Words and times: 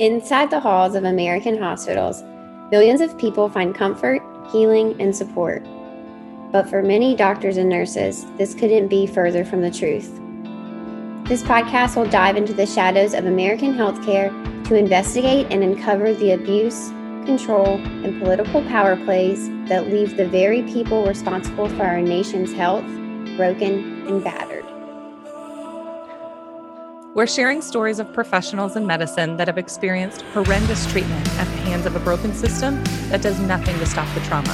Inside 0.00 0.50
the 0.50 0.58
halls 0.58 0.96
of 0.96 1.04
American 1.04 1.56
hospitals, 1.56 2.24
millions 2.72 3.00
of 3.00 3.16
people 3.16 3.48
find 3.48 3.72
comfort, 3.72 4.20
healing, 4.50 5.00
and 5.00 5.14
support. 5.14 5.64
But 6.50 6.68
for 6.68 6.82
many 6.82 7.14
doctors 7.14 7.58
and 7.58 7.68
nurses, 7.68 8.26
this 8.36 8.54
couldn't 8.54 8.88
be 8.88 9.06
further 9.06 9.44
from 9.44 9.60
the 9.60 9.70
truth. 9.70 10.10
This 11.28 11.44
podcast 11.44 11.94
will 11.94 12.10
dive 12.10 12.36
into 12.36 12.52
the 12.52 12.66
shadows 12.66 13.14
of 13.14 13.26
American 13.26 13.72
healthcare 13.72 14.32
to 14.66 14.74
investigate 14.74 15.46
and 15.50 15.62
uncover 15.62 16.12
the 16.12 16.32
abuse, 16.32 16.88
control, 17.24 17.76
and 17.76 18.20
political 18.20 18.62
power 18.62 18.96
plays 18.96 19.48
that 19.68 19.86
leave 19.86 20.16
the 20.16 20.26
very 20.26 20.64
people 20.64 21.06
responsible 21.06 21.68
for 21.68 21.84
our 21.84 22.00
nation's 22.00 22.52
health 22.52 22.84
broken 23.36 24.06
and 24.08 24.24
battered. 24.24 24.53
We're 27.14 27.28
sharing 27.28 27.62
stories 27.62 28.00
of 28.00 28.12
professionals 28.12 28.74
in 28.74 28.88
medicine 28.88 29.36
that 29.36 29.46
have 29.46 29.56
experienced 29.56 30.22
horrendous 30.32 30.84
treatment 30.90 31.24
at 31.38 31.44
the 31.44 31.58
hands 31.58 31.86
of 31.86 31.94
a 31.94 32.00
broken 32.00 32.34
system 32.34 32.82
that 33.08 33.22
does 33.22 33.38
nothing 33.38 33.78
to 33.78 33.86
stop 33.86 34.12
the 34.14 34.20
trauma. 34.22 34.50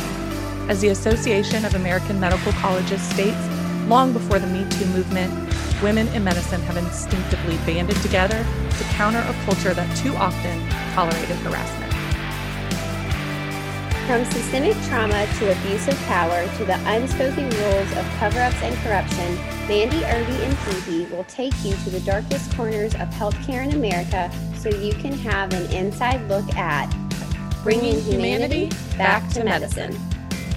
As 0.69 0.83
the 0.83 0.89
Association 0.89 1.65
of 1.65 1.75
American 1.75 2.21
Medical 2.21 2.53
Colleges 2.53 3.01
states, 3.01 3.49
long 3.89 4.13
before 4.13 4.39
the 4.39 4.47
Me 4.47 4.69
Too 4.73 4.85
movement, 4.89 5.33
women 5.83 6.07
in 6.09 6.23
medicine 6.23 6.61
have 6.61 6.77
instinctively 6.77 7.57
banded 7.65 7.97
together 8.03 8.45
to 8.77 8.85
counter 8.93 9.21
a 9.21 9.33
culture 9.47 9.73
that 9.73 9.97
too 9.97 10.15
often 10.17 10.69
tolerated 10.93 11.37
harassment. 11.37 11.90
From 14.11 14.25
systemic 14.25 14.77
trauma 14.89 15.25
to 15.39 15.53
abuse 15.53 15.87
of 15.87 15.97
power 16.07 16.45
to 16.57 16.65
the 16.65 16.75
unspoken 16.85 17.49
rules 17.49 17.93
of 17.93 18.05
cover 18.19 18.41
ups 18.41 18.61
and 18.61 18.77
corruption, 18.79 19.37
Mandy 19.69 20.05
Irby 20.05 20.33
and 20.43 20.59
Phoebe 20.59 21.05
will 21.15 21.23
take 21.23 21.55
you 21.65 21.77
to 21.85 21.91
the 21.91 22.01
darkest 22.01 22.53
corners 22.57 22.93
of 22.95 23.09
healthcare 23.11 23.63
in 23.63 23.73
America 23.73 24.29
so 24.57 24.69
you 24.69 24.95
can 24.95 25.13
have 25.13 25.53
an 25.53 25.71
inside 25.73 26.29
look 26.29 26.57
at 26.57 26.93
bringing 27.63 28.01
humanity 28.01 28.69
back 28.99 29.29
to 29.31 29.45
medicine. 29.45 29.97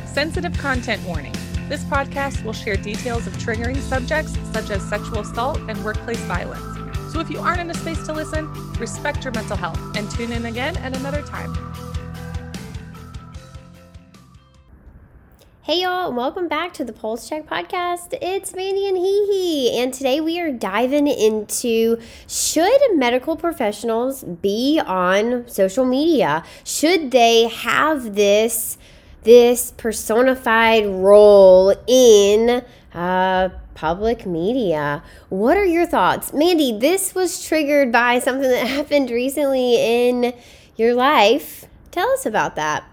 Sensitive 0.08 0.58
content 0.58 1.04
warning. 1.04 1.36
This 1.70 1.84
podcast 1.84 2.44
will 2.44 2.54
share 2.54 2.76
details 2.76 3.28
of 3.28 3.34
triggering 3.34 3.78
subjects 3.78 4.36
such 4.52 4.72
as 4.72 4.82
sexual 4.90 5.20
assault 5.20 5.60
and 5.70 5.78
workplace 5.86 6.22
violence. 6.22 6.64
So 7.14 7.20
if 7.20 7.30
you 7.30 7.38
aren't 7.38 7.62
in 7.62 7.70
a 7.70 7.76
space 7.76 8.04
to 8.08 8.14
listen, 8.14 8.52
respect 8.80 9.24
your 9.24 9.34
mental 9.34 9.58
health 9.58 9.80
and 9.96 10.10
tune 10.10 10.32
in 10.32 10.48
again 10.48 10.76
at 10.78 10.98
another 10.98 11.22
time. 11.22 11.73
Hey 15.66 15.84
y'all, 15.84 16.10
and 16.10 16.18
welcome 16.18 16.50
back 16.50 16.74
to 16.74 16.84
the 16.84 16.92
Pulse 16.92 17.30
Check 17.30 17.48
podcast. 17.48 18.14
It's 18.22 18.54
Mandy 18.54 18.86
and 18.86 18.98
Hee 18.98 19.28
Hee, 19.32 19.80
and 19.80 19.94
today 19.94 20.20
we 20.20 20.38
are 20.42 20.52
diving 20.52 21.08
into 21.08 22.02
should 22.28 22.82
medical 22.98 23.38
professionals 23.38 24.26
be 24.26 24.82
on 24.86 25.48
social 25.48 25.86
media? 25.86 26.44
Should 26.66 27.12
they 27.12 27.48
have 27.48 28.16
this 28.16 28.78
this 29.22 29.72
personified 29.78 30.86
role 30.86 31.74
in 31.88 32.62
uh, 32.94 33.48
public 33.74 34.26
media? 34.26 35.02
What 35.30 35.56
are 35.56 35.64
your 35.64 35.86
thoughts, 35.86 36.34
Mandy? 36.34 36.78
This 36.78 37.16
was 37.16 37.42
triggered 37.42 37.90
by 37.90 38.20
something 38.20 38.50
that 38.50 38.68
happened 38.80 39.10
recently 39.12 39.76
in 39.78 40.34
your 40.76 40.94
life. 40.94 41.64
Tell 41.90 42.10
us 42.10 42.26
about 42.26 42.58
that. 42.58 42.84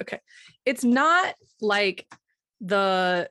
Okay 0.00 0.20
it's 0.66 0.84
not 0.84 1.34
like 1.60 2.06
the 2.60 3.28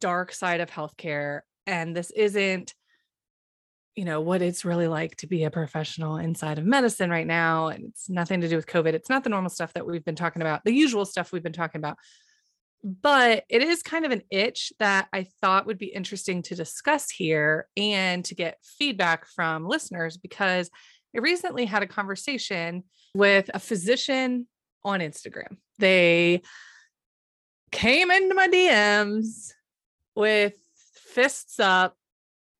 dark 0.00 0.32
side 0.32 0.60
of 0.60 0.70
healthcare 0.70 1.40
and 1.66 1.96
this 1.96 2.10
isn't 2.10 2.74
you 3.94 4.04
know 4.04 4.20
what 4.20 4.42
it's 4.42 4.64
really 4.64 4.88
like 4.88 5.14
to 5.16 5.26
be 5.26 5.44
a 5.44 5.50
professional 5.50 6.16
inside 6.16 6.58
of 6.58 6.64
medicine 6.64 7.10
right 7.10 7.26
now 7.26 7.68
and 7.68 7.84
it's 7.84 8.08
nothing 8.08 8.40
to 8.40 8.48
do 8.48 8.56
with 8.56 8.66
covid. 8.66 8.94
It's 8.94 9.10
not 9.10 9.22
the 9.22 9.30
normal 9.30 9.50
stuff 9.50 9.72
that 9.74 9.86
we've 9.86 10.04
been 10.04 10.16
talking 10.16 10.42
about 10.42 10.64
the 10.64 10.72
usual 10.72 11.04
stuff 11.04 11.30
we've 11.32 11.42
been 11.42 11.52
talking 11.52 11.78
about. 11.78 11.98
But 12.82 13.44
it 13.48 13.62
is 13.62 13.82
kind 13.82 14.04
of 14.04 14.10
an 14.10 14.22
itch 14.30 14.72
that 14.80 15.08
i 15.12 15.26
thought 15.40 15.66
would 15.66 15.78
be 15.78 15.86
interesting 15.86 16.42
to 16.42 16.56
discuss 16.56 17.10
here 17.10 17.68
and 17.76 18.24
to 18.24 18.34
get 18.34 18.58
feedback 18.62 19.26
from 19.26 19.68
listeners 19.68 20.16
because 20.16 20.68
i 21.14 21.20
recently 21.20 21.64
had 21.64 21.84
a 21.84 21.86
conversation 21.86 22.82
with 23.14 23.50
a 23.54 23.60
physician 23.60 24.48
on 24.84 25.00
instagram 25.00 25.56
they 25.78 26.42
came 27.72 28.10
into 28.10 28.34
my 28.34 28.46
DMs 28.46 29.52
with 30.14 30.54
fists 31.12 31.58
up. 31.58 31.96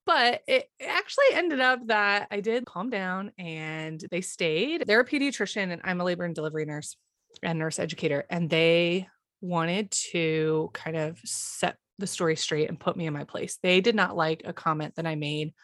But 0.04 0.42
it 0.48 0.68
actually 0.84 1.26
ended 1.34 1.60
up 1.60 1.86
that 1.86 2.26
I 2.32 2.40
did 2.40 2.66
calm 2.66 2.90
down 2.90 3.30
and 3.38 4.04
they 4.10 4.20
stayed. 4.20 4.84
They're 4.84 5.00
a 5.00 5.06
pediatrician 5.06 5.70
and 5.72 5.80
I'm 5.84 6.00
a 6.00 6.04
labor 6.04 6.24
and 6.24 6.34
delivery 6.34 6.64
nurse 6.64 6.96
and 7.40 7.60
nurse 7.60 7.78
educator. 7.78 8.24
And 8.28 8.50
they 8.50 9.06
wanted 9.40 9.92
to 10.10 10.70
kind 10.72 10.96
of 10.96 11.20
set 11.24 11.76
the 12.00 12.08
story 12.08 12.34
straight 12.34 12.68
and 12.68 12.80
put 12.80 12.96
me 12.96 13.06
in 13.06 13.12
my 13.12 13.22
place. 13.22 13.58
They 13.62 13.80
did 13.80 13.94
not 13.94 14.16
like 14.16 14.42
a 14.44 14.52
comment 14.52 14.96
that 14.96 15.06
I 15.06 15.14
made 15.14 15.54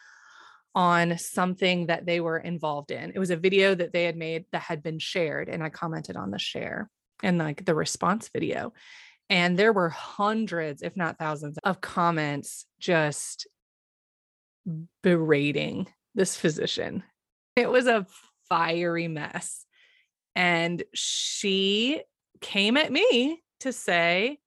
on 0.75 1.17
something 1.17 1.87
that 1.87 2.05
they 2.05 2.19
were 2.19 2.37
involved 2.37 2.91
in. 2.91 3.11
It 3.13 3.19
was 3.19 3.31
a 3.31 3.35
video 3.35 3.75
that 3.75 3.93
they 3.93 4.03
had 4.03 4.15
made 4.15 4.45
that 4.51 4.61
had 4.61 4.83
been 4.83 4.99
shared, 4.99 5.49
and 5.49 5.63
I 5.63 5.69
commented 5.69 6.15
on 6.15 6.31
the 6.31 6.39
share 6.39 6.89
and 7.23 7.37
like 7.37 7.65
the 7.65 7.75
response 7.75 8.29
video. 8.29 8.73
And 9.29 9.57
there 9.57 9.73
were 9.73 9.89
hundreds, 9.89 10.81
if 10.81 10.95
not 10.95 11.19
thousands, 11.19 11.57
of 11.63 11.81
comments 11.81 12.65
just 12.79 13.47
berating 15.03 15.87
this 16.15 16.35
physician. 16.35 17.03
It 17.55 17.69
was 17.69 17.87
a 17.87 18.07
fiery 18.47 19.07
mess. 19.07 19.65
And 20.35 20.83
she 20.93 22.01
came 22.41 22.77
at 22.77 22.91
me 22.91 23.43
to 23.61 23.73
say, 23.73 24.39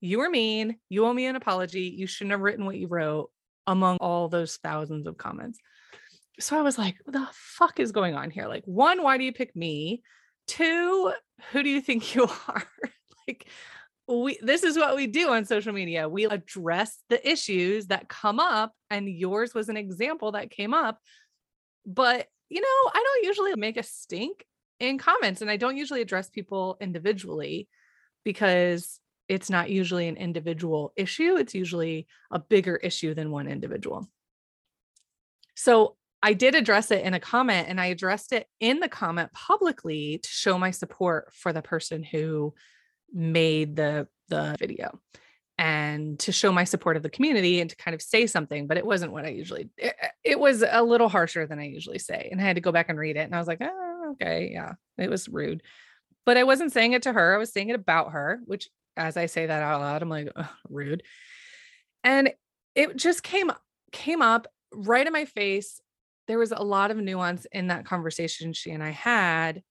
You 0.00 0.18
were 0.18 0.30
mean. 0.30 0.78
You 0.88 1.06
owe 1.06 1.12
me 1.12 1.26
an 1.26 1.36
apology. 1.36 1.94
You 1.96 2.06
shouldn't 2.06 2.32
have 2.32 2.40
written 2.40 2.64
what 2.64 2.76
you 2.76 2.86
wrote 2.86 3.30
among 3.66 3.98
all 3.98 4.28
those 4.28 4.56
thousands 4.56 5.06
of 5.06 5.16
comments. 5.16 5.58
So 6.38 6.58
I 6.58 6.62
was 6.62 6.78
like, 6.78 6.96
the 7.06 7.26
fuck 7.32 7.80
is 7.80 7.92
going 7.92 8.14
on 8.14 8.30
here? 8.30 8.46
Like, 8.46 8.64
one, 8.64 9.02
why 9.02 9.18
do 9.18 9.24
you 9.24 9.32
pick 9.32 9.54
me? 9.54 10.02
Two, 10.46 11.12
who 11.52 11.62
do 11.62 11.68
you 11.68 11.80
think 11.80 12.14
you 12.14 12.28
are? 12.48 12.62
like, 13.28 13.46
we 14.08 14.38
this 14.42 14.64
is 14.64 14.76
what 14.76 14.96
we 14.96 15.06
do 15.06 15.30
on 15.30 15.44
social 15.44 15.72
media. 15.72 16.08
We 16.08 16.24
address 16.26 16.98
the 17.08 17.28
issues 17.28 17.86
that 17.86 18.08
come 18.08 18.40
up 18.40 18.72
and 18.90 19.08
yours 19.08 19.54
was 19.54 19.68
an 19.68 19.76
example 19.76 20.32
that 20.32 20.50
came 20.50 20.74
up. 20.74 20.98
But, 21.86 22.26
you 22.48 22.60
know, 22.60 22.90
I 22.92 23.02
don't 23.04 23.26
usually 23.26 23.54
make 23.56 23.76
a 23.76 23.82
stink 23.82 24.44
in 24.80 24.98
comments 24.98 25.42
and 25.42 25.50
I 25.50 25.56
don't 25.56 25.76
usually 25.76 26.00
address 26.00 26.30
people 26.30 26.76
individually 26.80 27.68
because 28.24 28.99
it's 29.30 29.48
not 29.48 29.70
usually 29.70 30.08
an 30.08 30.16
individual 30.16 30.92
issue. 30.96 31.36
It's 31.36 31.54
usually 31.54 32.08
a 32.32 32.40
bigger 32.40 32.74
issue 32.74 33.14
than 33.14 33.30
one 33.30 33.46
individual. 33.46 34.08
So 35.54 35.94
I 36.20 36.32
did 36.32 36.56
address 36.56 36.90
it 36.90 37.04
in 37.04 37.14
a 37.14 37.20
comment 37.20 37.68
and 37.68 37.80
I 37.80 37.86
addressed 37.86 38.32
it 38.32 38.48
in 38.58 38.80
the 38.80 38.88
comment 38.88 39.32
publicly 39.32 40.18
to 40.18 40.28
show 40.28 40.58
my 40.58 40.72
support 40.72 41.32
for 41.32 41.52
the 41.52 41.62
person 41.62 42.02
who 42.02 42.54
made 43.14 43.76
the 43.76 44.08
the 44.28 44.56
video 44.58 44.98
and 45.58 46.18
to 46.20 46.32
show 46.32 46.50
my 46.50 46.64
support 46.64 46.96
of 46.96 47.04
the 47.04 47.10
community 47.10 47.60
and 47.60 47.70
to 47.70 47.76
kind 47.76 47.94
of 47.94 48.02
say 48.02 48.26
something 48.26 48.68
but 48.68 48.76
it 48.76 48.86
wasn't 48.86 49.10
what 49.10 49.24
i 49.24 49.28
usually 49.28 49.68
it, 49.76 49.96
it, 50.22 50.38
was 50.38 50.62
a 50.62 50.84
little 50.84 51.08
harsher 51.08 51.44
than 51.48 51.58
i 51.58 51.64
usually 51.64 51.98
say 51.98 52.28
and 52.30 52.40
i 52.40 52.44
had 52.44 52.54
to 52.54 52.62
go 52.62 52.70
back 52.70 52.88
and 52.88 52.96
read 52.96 53.16
it 53.16 53.24
and 53.24 53.34
i 53.34 53.38
was 53.38 53.48
like 53.48 53.60
oh, 53.60 54.12
okay 54.12 54.50
yeah 54.52 54.74
it 54.98 55.10
was 55.10 55.28
rude 55.28 55.64
but 56.24 56.36
i 56.36 56.44
wasn't 56.44 56.70
saying 56.70 56.92
it 56.92 57.02
to 57.02 57.12
her 57.12 57.34
i 57.34 57.38
was 57.38 57.52
saying 57.52 57.68
it 57.68 57.74
about 57.74 58.12
her 58.12 58.40
which 58.44 58.68
as 58.96 59.16
i 59.16 59.26
say 59.26 59.46
that 59.46 59.62
out 59.62 59.80
loud 59.80 60.02
i'm 60.02 60.08
like 60.08 60.32
rude 60.68 61.02
and 62.04 62.32
it 62.74 62.96
just 62.96 63.22
came 63.22 63.50
came 63.92 64.22
up 64.22 64.46
right 64.72 65.06
in 65.06 65.12
my 65.12 65.24
face 65.24 65.80
there 66.28 66.38
was 66.38 66.52
a 66.52 66.62
lot 66.62 66.90
of 66.90 66.96
nuance 66.96 67.46
in 67.52 67.68
that 67.68 67.84
conversation 67.84 68.52
she 68.52 68.70
and 68.70 68.82
i 68.82 68.90
had 68.90 69.62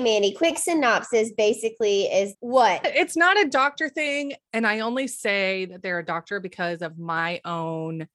Mandy, 0.00 0.32
quick 0.32 0.58
synopsis 0.58 1.30
basically 1.32 2.02
is 2.04 2.34
what? 2.40 2.84
Uh, 2.84 2.90
it's 2.94 3.16
not 3.16 3.40
a 3.40 3.48
doctor 3.48 3.88
thing. 3.88 4.34
And 4.52 4.66
I 4.66 4.80
only 4.80 5.06
say 5.06 5.66
that 5.66 5.82
they're 5.82 6.00
a 6.00 6.04
doctor 6.04 6.40
because 6.40 6.82
of 6.82 6.98
my 6.98 7.40
own 7.44 8.08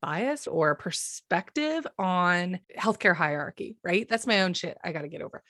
bias 0.00 0.46
or 0.46 0.74
perspective 0.74 1.86
on 1.98 2.60
healthcare 2.78 3.16
hierarchy, 3.16 3.76
right? 3.82 4.08
That's 4.08 4.26
my 4.26 4.42
own 4.42 4.54
shit. 4.54 4.78
I 4.84 4.92
got 4.92 5.02
to 5.02 5.08
get 5.08 5.22
over. 5.22 5.42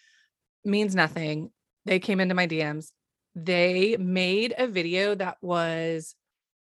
Means 0.64 0.94
nothing. 0.94 1.50
They 1.84 1.98
came 1.98 2.20
into 2.20 2.34
my 2.34 2.46
DMs. 2.46 2.90
They 3.34 3.96
made 3.98 4.54
a 4.56 4.66
video 4.66 5.14
that 5.14 5.38
was 5.42 6.14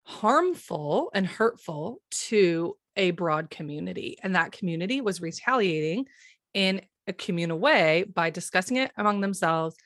harmful 0.05 1.11
and 1.15 1.27
hurtful 1.27 2.01
to 2.11 2.77
a 2.97 3.11
broad 3.13 3.51
community. 3.51 4.17
And 4.23 4.35
that 4.35 4.53
community 4.53 5.01
was 5.01 5.21
retaliating 5.21 6.07
in 6.53 6.83
a 7.07 7.13
communal 7.13 7.59
way 7.59 8.05
by 8.05 8.31
discussing 8.31 8.77
it 8.77 8.93
among 8.97 9.21
themselves. 9.21 9.77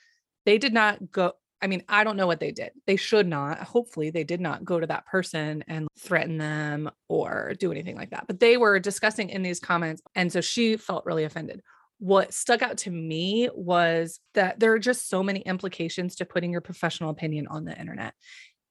They 0.45 0.59
did 0.59 0.73
not 0.73 1.11
go. 1.11 1.33
I 1.61 1.67
mean, 1.67 1.83
I 1.89 2.05
don't 2.05 2.17
know 2.17 2.29
what 2.29 2.39
they 2.39 2.53
did. 2.53 2.71
They 2.87 2.95
should 2.95 3.27
not. 3.27 3.59
Hopefully, 3.59 4.11
they 4.11 4.23
did 4.23 4.41
not 4.41 4.65
go 4.65 4.79
to 4.79 4.87
that 4.87 5.07
person 5.07 5.65
and 5.67 5.89
threaten 5.99 6.39
them 6.39 6.89
or 7.09 7.55
do 7.59 7.73
anything 7.73 7.97
like 7.97 8.11
that. 8.11 8.27
But 8.29 8.39
they 8.39 8.57
were 8.57 8.79
discussing 8.79 9.31
in 9.31 9.43
these 9.43 9.59
comments. 9.59 10.01
And 10.15 10.33
so 10.33 10.41
she 10.41 10.77
felt 10.77 11.05
really 11.05 11.25
offended. 11.25 11.61
What 11.99 12.33
stuck 12.33 12.63
out 12.63 12.79
to 12.79 12.91
me 12.91 13.49
was 13.55 14.21
that 14.35 14.61
there 14.61 14.73
are 14.73 14.79
just 14.79 15.09
so 15.09 15.23
many 15.23 15.41
implications 15.41 16.17
to 16.17 16.25
putting 16.25 16.53
your 16.53 16.61
professional 16.61 17.11
opinion 17.11 17.47
on 17.49 17.65
the 17.65 17.79
internet. 17.79 18.15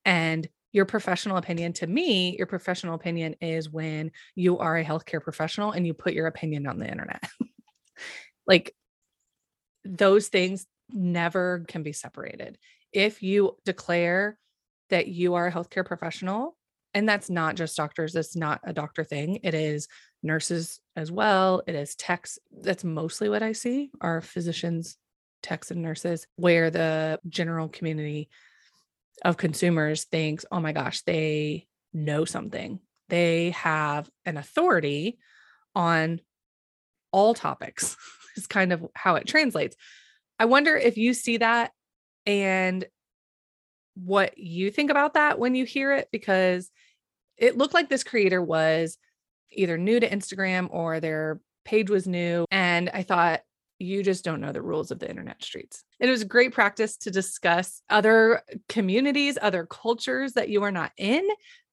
And 0.05 0.47
your 0.71 0.85
professional 0.85 1.37
opinion 1.37 1.73
to 1.73 1.87
me, 1.87 2.35
your 2.37 2.47
professional 2.47 2.95
opinion 2.95 3.35
is 3.41 3.69
when 3.69 4.11
you 4.35 4.57
are 4.59 4.77
a 4.77 4.85
healthcare 4.85 5.21
professional 5.21 5.71
and 5.71 5.85
you 5.85 5.93
put 5.93 6.13
your 6.13 6.27
opinion 6.27 6.67
on 6.67 6.79
the 6.79 6.89
internet. 6.89 7.23
like 8.47 8.73
those 9.83 10.27
things 10.27 10.65
never 10.89 11.65
can 11.67 11.83
be 11.83 11.93
separated. 11.93 12.57
If 12.91 13.23
you 13.23 13.57
declare 13.65 14.37
that 14.89 15.07
you 15.07 15.35
are 15.35 15.47
a 15.47 15.51
healthcare 15.51 15.85
professional, 15.85 16.56
and 16.93 17.07
that's 17.07 17.29
not 17.29 17.55
just 17.55 17.77
doctors, 17.77 18.15
it's 18.15 18.35
not 18.35 18.61
a 18.63 18.73
doctor 18.73 19.03
thing, 19.03 19.39
it 19.43 19.53
is 19.53 19.87
nurses 20.23 20.79
as 20.95 21.11
well, 21.11 21.61
it 21.67 21.75
is 21.75 21.95
techs. 21.95 22.39
That's 22.61 22.83
mostly 22.83 23.29
what 23.29 23.43
I 23.43 23.51
see 23.51 23.91
are 24.01 24.21
physicians, 24.21 24.97
techs, 25.43 25.71
and 25.71 25.81
nurses, 25.81 26.27
where 26.35 26.69
the 26.69 27.19
general 27.27 27.69
community 27.69 28.29
of 29.23 29.37
consumers 29.37 30.05
thinks, 30.05 30.45
oh 30.51 30.59
my 30.59 30.71
gosh, 30.71 31.01
they 31.03 31.67
know 31.93 32.25
something. 32.25 32.79
They 33.09 33.51
have 33.51 34.09
an 34.25 34.37
authority 34.37 35.17
on 35.75 36.21
all 37.11 37.33
topics, 37.33 37.95
is 38.35 38.47
kind 38.47 38.73
of 38.73 38.85
how 38.95 39.15
it 39.15 39.27
translates. 39.27 39.75
I 40.39 40.45
wonder 40.45 40.75
if 40.75 40.97
you 40.97 41.13
see 41.13 41.37
that 41.37 41.71
and 42.25 42.85
what 44.03 44.37
you 44.37 44.71
think 44.71 44.91
about 44.91 45.15
that 45.15 45.39
when 45.39 45.55
you 45.55 45.65
hear 45.65 45.93
it, 45.93 46.09
because 46.11 46.71
it 47.37 47.57
looked 47.57 47.73
like 47.73 47.89
this 47.89 48.03
creator 48.03 48.41
was 48.41 48.97
either 49.51 49.77
new 49.77 49.99
to 49.99 50.09
Instagram 50.09 50.67
or 50.71 50.99
their 50.99 51.39
page 51.65 51.89
was 51.89 52.07
new. 52.07 52.45
And 52.51 52.89
I 52.93 53.03
thought, 53.03 53.41
you 53.79 54.01
just 54.01 54.25
don't 54.25 54.41
know 54.41 54.51
the 54.51 54.61
rules 54.61 54.89
of 54.89 54.97
the 54.99 55.09
internet 55.09 55.43
streets. 55.43 55.83
It 55.99 56.09
was 56.09 56.23
great 56.23 56.51
practice 56.51 56.97
to 56.97 57.11
discuss 57.11 57.81
other 57.89 58.41
communities, 58.69 59.37
other 59.39 59.67
cultures 59.67 60.33
that 60.33 60.49
you 60.49 60.63
are 60.63 60.71
not 60.71 60.91
in, 60.97 61.27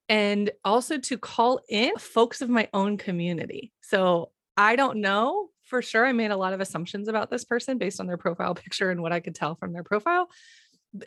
and 0.08 0.50
also 0.64 0.98
to 0.98 1.16
call 1.16 1.60
in 1.68 1.96
folks 1.96 2.42
of 2.42 2.50
my 2.50 2.68
own 2.74 2.98
community. 2.98 3.72
So 3.80 4.32
I 4.56 4.76
don't 4.76 5.00
know 5.00 5.48
for 5.64 5.80
sure. 5.80 6.04
I 6.04 6.12
made 6.12 6.30
a 6.30 6.36
lot 6.36 6.52
of 6.52 6.60
assumptions 6.60 7.08
about 7.08 7.30
this 7.30 7.44
person 7.44 7.78
based 7.78 8.00
on 8.00 8.06
their 8.06 8.18
profile 8.18 8.54
picture 8.54 8.90
and 8.90 9.00
what 9.00 9.12
I 9.12 9.20
could 9.20 9.34
tell 9.34 9.54
from 9.54 9.72
their 9.72 9.84
profile. 9.84 10.28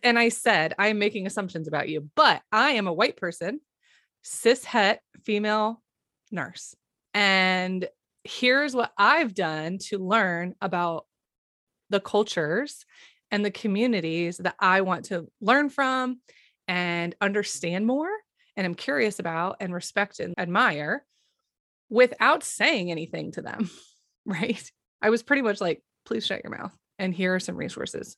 And 0.03 0.19
I 0.19 0.29
said, 0.29 0.73
I 0.77 0.87
am 0.87 0.99
making 0.99 1.27
assumptions 1.27 1.67
about 1.67 1.89
you, 1.89 2.09
but 2.15 2.41
I 2.51 2.71
am 2.71 2.87
a 2.87 2.93
white 2.93 3.17
person, 3.17 3.61
cis 4.23 4.63
het 4.65 5.01
female 5.23 5.81
nurse. 6.31 6.75
And 7.13 7.87
here's 8.23 8.75
what 8.75 8.91
I've 8.97 9.33
done 9.33 9.77
to 9.89 9.97
learn 9.97 10.55
about 10.61 11.05
the 11.89 11.99
cultures 11.99 12.85
and 13.31 13.45
the 13.45 13.51
communities 13.51 14.37
that 14.37 14.55
I 14.59 14.81
want 14.81 15.05
to 15.05 15.27
learn 15.41 15.69
from 15.69 16.19
and 16.67 17.15
understand 17.21 17.85
more 17.85 18.09
and 18.57 18.65
I'm 18.65 18.75
curious 18.75 19.19
about 19.19 19.57
and 19.59 19.73
respect 19.73 20.19
and 20.19 20.33
admire 20.37 21.05
without 21.89 22.43
saying 22.43 22.91
anything 22.91 23.31
to 23.33 23.41
them. 23.41 23.69
Right. 24.29 24.69
I 25.01 25.09
was 25.09 25.23
pretty 25.23 25.41
much 25.41 25.61
like, 25.61 25.81
please 26.05 26.25
shut 26.25 26.43
your 26.43 26.51
mouth 26.51 26.75
and 26.99 27.13
here 27.13 27.33
are 27.35 27.39
some 27.39 27.55
resources. 27.55 28.17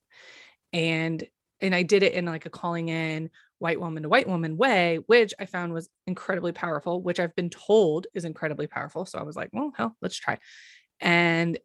And 0.74 1.24
and 1.62 1.76
I 1.76 1.84
did 1.84 2.04
it 2.04 2.14
in 2.14 2.26
like 2.26 2.46
a 2.46 2.50
calling 2.50 2.90
in 2.90 3.30
white 3.60 3.80
woman 3.80 4.04
to 4.04 4.10
white 4.10 4.28
woman 4.28 4.58
way, 4.58 5.00
which 5.08 5.34
I 5.40 5.46
found 5.46 5.74
was 5.74 5.90
incredibly 6.08 6.52
powerful, 6.52 7.02
which 7.02 7.20
I've 7.20 7.36
been 7.36 7.50
told 7.50 8.08
is 8.14 8.26
incredibly 8.26 8.68
powerful. 8.68 9.06
So 9.06 9.20
I 9.20 9.24
was 9.24 9.36
like, 9.36 9.50
well, 9.52 9.74
hell, 9.76 9.96
let's 10.02 10.16
try. 10.16 10.40
And 11.02 11.58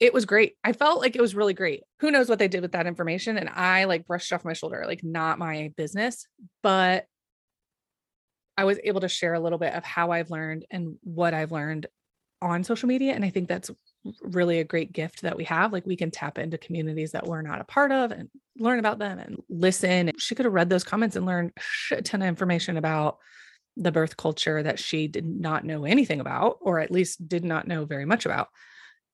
it 0.00 0.14
was 0.14 0.26
great. 0.26 0.56
I 0.62 0.72
felt 0.72 1.00
like 1.00 1.16
it 1.16 1.22
was 1.22 1.34
really 1.34 1.54
great. 1.54 1.82
Who 2.00 2.10
knows 2.10 2.28
what 2.28 2.38
they 2.38 2.48
did 2.48 2.62
with 2.62 2.72
that 2.72 2.86
information? 2.86 3.36
And 3.36 3.48
I 3.48 3.84
like 3.84 4.06
brushed 4.06 4.32
off 4.32 4.44
my 4.44 4.52
shoulder, 4.52 4.84
like 4.86 5.02
not 5.02 5.38
my 5.38 5.72
business, 5.76 6.26
but 6.62 7.06
I 8.56 8.64
was 8.64 8.78
able 8.84 9.00
to 9.00 9.08
share 9.08 9.34
a 9.34 9.40
little 9.40 9.58
bit 9.58 9.74
of 9.74 9.84
how 9.84 10.10
I've 10.10 10.30
learned 10.30 10.66
and 10.70 10.98
what 11.02 11.34
I've 11.34 11.52
learned 11.52 11.86
on 12.40 12.62
social 12.62 12.88
media. 12.88 13.12
And 13.14 13.24
I 13.24 13.30
think 13.30 13.48
that's 13.48 13.70
really 14.22 14.60
a 14.60 14.64
great 14.64 14.92
gift 14.92 15.22
that 15.22 15.36
we 15.36 15.44
have. 15.44 15.72
Like 15.72 15.86
we 15.86 15.96
can 15.96 16.10
tap 16.10 16.38
into 16.38 16.58
communities 16.58 17.12
that 17.12 17.26
we're 17.26 17.42
not 17.42 17.60
a 17.60 17.64
part 17.64 17.90
of 17.90 18.12
and 18.12 18.28
learn 18.58 18.78
about 18.78 18.98
them 18.98 19.18
and 19.18 19.36
listen. 19.48 20.12
She 20.18 20.34
could 20.34 20.44
have 20.44 20.54
read 20.54 20.70
those 20.70 20.84
comments 20.84 21.16
and 21.16 21.26
learned 21.26 21.52
a 21.92 22.02
ton 22.02 22.22
of 22.22 22.28
information 22.28 22.76
about 22.76 23.18
the 23.76 23.92
birth 23.92 24.16
culture 24.16 24.62
that 24.62 24.78
she 24.78 25.06
did 25.06 25.24
not 25.24 25.64
know 25.64 25.84
anything 25.84 26.20
about, 26.20 26.58
or 26.60 26.80
at 26.80 26.90
least 26.90 27.28
did 27.28 27.44
not 27.44 27.68
know 27.68 27.84
very 27.84 28.04
much 28.04 28.26
about. 28.26 28.48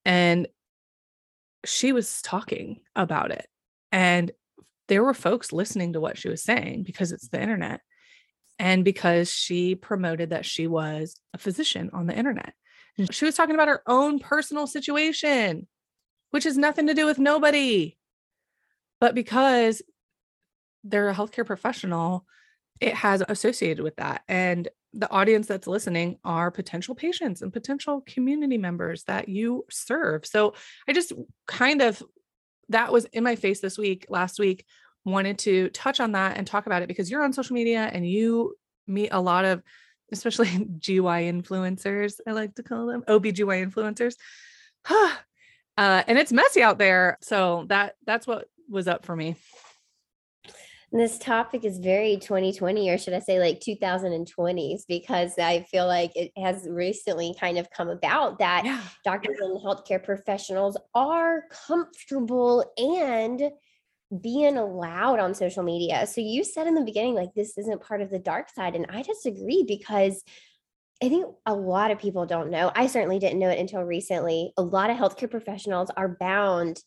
And 0.03 0.47
she 1.65 1.93
was 1.93 2.21
talking 2.21 2.81
about 2.95 3.31
it. 3.31 3.47
And 3.91 4.31
there 4.87 5.03
were 5.03 5.13
folks 5.13 5.51
listening 5.51 5.93
to 5.93 5.99
what 5.99 6.17
she 6.17 6.29
was 6.29 6.43
saying 6.43 6.83
because 6.83 7.11
it's 7.11 7.29
the 7.29 7.41
internet 7.41 7.81
and 8.59 8.83
because 8.85 9.31
she 9.31 9.75
promoted 9.75 10.29
that 10.29 10.45
she 10.45 10.67
was 10.67 11.19
a 11.33 11.37
physician 11.37 11.89
on 11.93 12.07
the 12.07 12.15
internet. 12.15 12.53
She 13.11 13.25
was 13.25 13.35
talking 13.35 13.55
about 13.55 13.67
her 13.67 13.81
own 13.87 14.19
personal 14.19 14.67
situation, 14.67 15.67
which 16.31 16.45
has 16.45 16.57
nothing 16.57 16.87
to 16.87 16.93
do 16.93 17.05
with 17.05 17.19
nobody. 17.19 17.97
But 19.05 19.13
because 19.13 19.83
they're 20.83 21.09
a 21.09 21.13
healthcare 21.13 21.45
professional, 21.45 22.25
it 22.79 22.95
has 22.95 23.21
associated 23.29 23.83
with 23.83 23.97
that. 23.97 24.23
And 24.27 24.67
the 24.93 25.07
audience 25.11 25.45
that's 25.45 25.67
listening 25.67 26.17
are 26.23 26.49
potential 26.49 26.95
patients 26.95 27.43
and 27.43 27.53
potential 27.53 28.01
community 28.01 28.57
members 28.57 29.03
that 29.03 29.29
you 29.29 29.63
serve. 29.69 30.25
So 30.25 30.55
I 30.87 30.93
just 30.93 31.13
kind 31.45 31.83
of, 31.83 32.01
that 32.69 32.91
was 32.91 33.05
in 33.13 33.23
my 33.23 33.35
face 33.35 33.59
this 33.59 33.77
week, 33.77 34.07
last 34.09 34.39
week, 34.39 34.65
wanted 35.03 35.37
to 35.37 35.69
touch 35.69 35.99
on 35.99 36.13
that 36.13 36.37
and 36.37 36.47
talk 36.47 36.65
about 36.65 36.81
it 36.81 36.87
because 36.87 37.11
you're 37.11 37.23
on 37.23 37.31
social 37.31 37.53
media 37.53 37.87
and 37.93 38.09
you 38.09 38.55
meet 38.87 39.09
a 39.11 39.21
lot 39.21 39.45
of 39.45 39.61
especially 40.11 40.47
GY 40.79 41.29
influencers, 41.31 42.15
I 42.27 42.31
like 42.31 42.55
to 42.55 42.63
call 42.63 42.87
them 42.87 43.03
OBGY 43.07 43.71
influencers. 43.71 44.15
uh, 44.89 46.03
and 46.07 46.17
it's 46.17 46.33
messy 46.33 46.63
out 46.63 46.79
there. 46.79 47.19
So 47.21 47.65
that 47.69 47.97
that's 48.03 48.25
what 48.25 48.47
was 48.69 48.87
up 48.87 49.05
for 49.05 49.15
me. 49.15 49.35
And 50.91 51.01
this 51.01 51.17
topic 51.17 51.65
is 51.65 51.79
very 51.79 52.15
2020, 52.17 52.89
or 52.89 52.97
should 52.97 53.13
I 53.13 53.19
say 53.19 53.39
like 53.39 53.59
2020s, 53.59 54.83
because 54.87 55.33
I 55.37 55.63
feel 55.63 55.87
like 55.87 56.15
it 56.15 56.31
has 56.37 56.67
recently 56.69 57.35
kind 57.39 57.57
of 57.57 57.69
come 57.69 57.89
about 57.89 58.39
that 58.39 58.63
yeah. 58.63 58.81
doctors 59.03 59.37
and 59.41 59.59
healthcare 59.61 60.01
professionals 60.01 60.77
are 60.93 61.43
comfortable 61.67 62.63
and 62.77 63.51
being 64.21 64.57
allowed 64.57 65.19
on 65.19 65.33
social 65.33 65.63
media. 65.63 66.07
So 66.07 66.21
you 66.21 66.43
said 66.43 66.67
in 66.67 66.75
the 66.75 66.85
beginning, 66.85 67.15
like, 67.15 67.33
this 67.35 67.57
isn't 67.57 67.81
part 67.81 68.01
of 68.01 68.09
the 68.09 68.19
dark 68.19 68.49
side. 68.49 68.75
And 68.75 68.85
I 68.89 69.01
disagree 69.01 69.65
because 69.67 70.23
I 71.03 71.09
think 71.09 71.25
a 71.45 71.53
lot 71.53 71.91
of 71.91 71.99
people 71.99 72.25
don't 72.25 72.51
know. 72.51 72.71
I 72.73 72.87
certainly 72.87 73.19
didn't 73.19 73.39
know 73.39 73.49
it 73.49 73.59
until 73.59 73.83
recently. 73.83 74.53
A 74.55 74.61
lot 74.61 74.89
of 74.89 74.97
healthcare 74.97 75.29
professionals 75.29 75.91
are 75.97 76.15
bound 76.19 76.79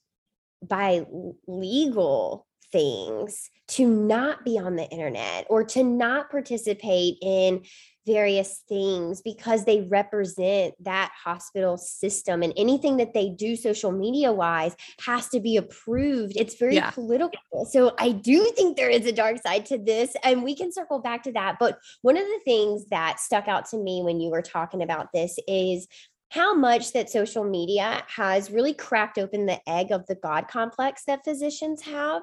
by 0.62 1.06
legal 1.46 2.46
things 2.72 3.50
to 3.66 3.86
not 3.88 4.44
be 4.44 4.58
on 4.58 4.76
the 4.76 4.88
internet 4.90 5.46
or 5.48 5.64
to 5.64 5.82
not 5.82 6.30
participate 6.30 7.16
in 7.22 7.62
various 8.06 8.62
things 8.68 9.20
because 9.20 9.66
they 9.66 9.82
represent 9.82 10.74
that 10.82 11.12
hospital 11.22 11.76
system 11.76 12.42
and 12.42 12.54
anything 12.56 12.96
that 12.96 13.12
they 13.12 13.28
do 13.28 13.54
social 13.54 13.92
media 13.92 14.32
wise 14.32 14.74
has 15.04 15.28
to 15.28 15.40
be 15.40 15.58
approved 15.58 16.34
it's 16.36 16.54
very 16.58 16.76
yeah. 16.76 16.90
political 16.90 17.66
so 17.70 17.94
i 17.98 18.10
do 18.10 18.50
think 18.56 18.76
there 18.76 18.88
is 18.88 19.04
a 19.04 19.12
dark 19.12 19.36
side 19.42 19.66
to 19.66 19.76
this 19.76 20.16
and 20.24 20.42
we 20.42 20.56
can 20.56 20.72
circle 20.72 20.98
back 21.00 21.22
to 21.22 21.32
that 21.32 21.56
but 21.60 21.78
one 22.00 22.16
of 22.16 22.24
the 22.24 22.40
things 22.46 22.86
that 22.90 23.20
stuck 23.20 23.46
out 23.46 23.66
to 23.66 23.76
me 23.76 24.02
when 24.02 24.20
you 24.20 24.30
were 24.30 24.42
talking 24.42 24.82
about 24.82 25.08
this 25.12 25.38
is 25.46 25.86
how 26.30 26.54
much 26.54 26.92
that 26.92 27.10
social 27.10 27.44
media 27.44 28.04
has 28.08 28.50
really 28.50 28.74
cracked 28.74 29.18
open 29.18 29.46
the 29.46 29.60
egg 29.68 29.90
of 29.90 30.06
the 30.06 30.14
God 30.14 30.48
complex 30.48 31.04
that 31.06 31.24
physicians 31.24 31.82
have. 31.82 32.22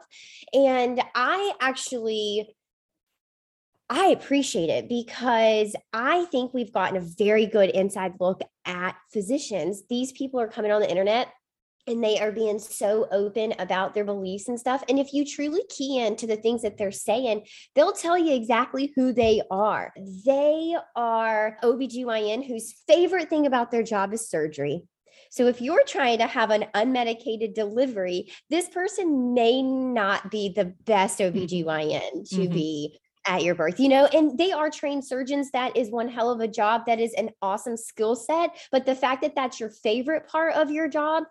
And 0.53 1.01
I 1.15 1.53
actually 1.59 2.55
I 3.87 4.07
appreciate 4.07 4.69
it 4.69 4.89
because 4.89 5.75
I 5.93 6.25
think 6.25 6.53
we've 6.53 6.73
gotten 6.73 6.97
a 6.97 7.01
very 7.01 7.45
good 7.45 7.69
inside 7.69 8.13
look 8.19 8.41
at 8.65 8.95
physicians. 9.13 9.83
These 9.89 10.11
people 10.13 10.39
are 10.39 10.47
coming 10.47 10.71
on 10.71 10.81
the 10.81 10.89
internet 10.89 11.27
and 11.87 12.03
they 12.03 12.19
are 12.19 12.31
being 12.31 12.59
so 12.59 13.07
open 13.11 13.53
about 13.59 13.93
their 13.93 14.03
beliefs 14.03 14.47
and 14.47 14.59
stuff. 14.59 14.83
And 14.89 14.99
if 14.99 15.13
you 15.13 15.25
truly 15.25 15.61
key 15.69 15.99
into 15.99 16.27
the 16.27 16.35
things 16.35 16.61
that 16.63 16.77
they're 16.77 16.91
saying, 16.91 17.45
they'll 17.75 17.93
tell 17.93 18.17
you 18.17 18.33
exactly 18.33 18.91
who 18.95 19.13
they 19.13 19.41
are. 19.51 19.93
They 20.25 20.75
are 20.95 21.57
OBGYN 21.63 22.45
whose 22.47 22.73
favorite 22.87 23.29
thing 23.29 23.45
about 23.45 23.71
their 23.71 23.83
job 23.83 24.13
is 24.13 24.29
surgery. 24.29 24.83
So 25.29 25.47
if 25.47 25.61
you're 25.61 25.83
trying 25.85 26.19
to 26.19 26.27
have 26.27 26.49
an 26.49 26.65
unmedicated 26.73 27.55
delivery, 27.55 28.31
this 28.49 28.69
person 28.69 29.33
may 29.33 29.61
not 29.61 30.31
be 30.31 30.53
the 30.55 30.73
best 30.85 31.19
OBGYN 31.19 32.29
to 32.29 32.35
mm-hmm. 32.35 32.53
be 32.53 32.99
at 33.27 33.43
your 33.43 33.55
birth, 33.55 33.79
you 33.79 33.89
know, 33.89 34.05
and 34.05 34.37
they 34.37 34.51
are 34.51 34.69
trained 34.69 35.03
surgeons. 35.03 35.51
That 35.51 35.75
is 35.75 35.89
one 35.89 36.07
hell 36.07 36.29
of 36.29 36.39
a 36.39 36.47
job. 36.47 36.83
That 36.85 36.99
is 36.99 37.13
an 37.13 37.31
awesome 37.41 37.77
skill 37.77 38.15
set. 38.15 38.51
But 38.71 38.85
the 38.85 38.95
fact 38.95 39.21
that 39.23 39.35
that's 39.35 39.59
your 39.59 39.69
favorite 39.69 40.27
part 40.27 40.53
of 40.53 40.71
your 40.71 40.87
job, 40.87 41.23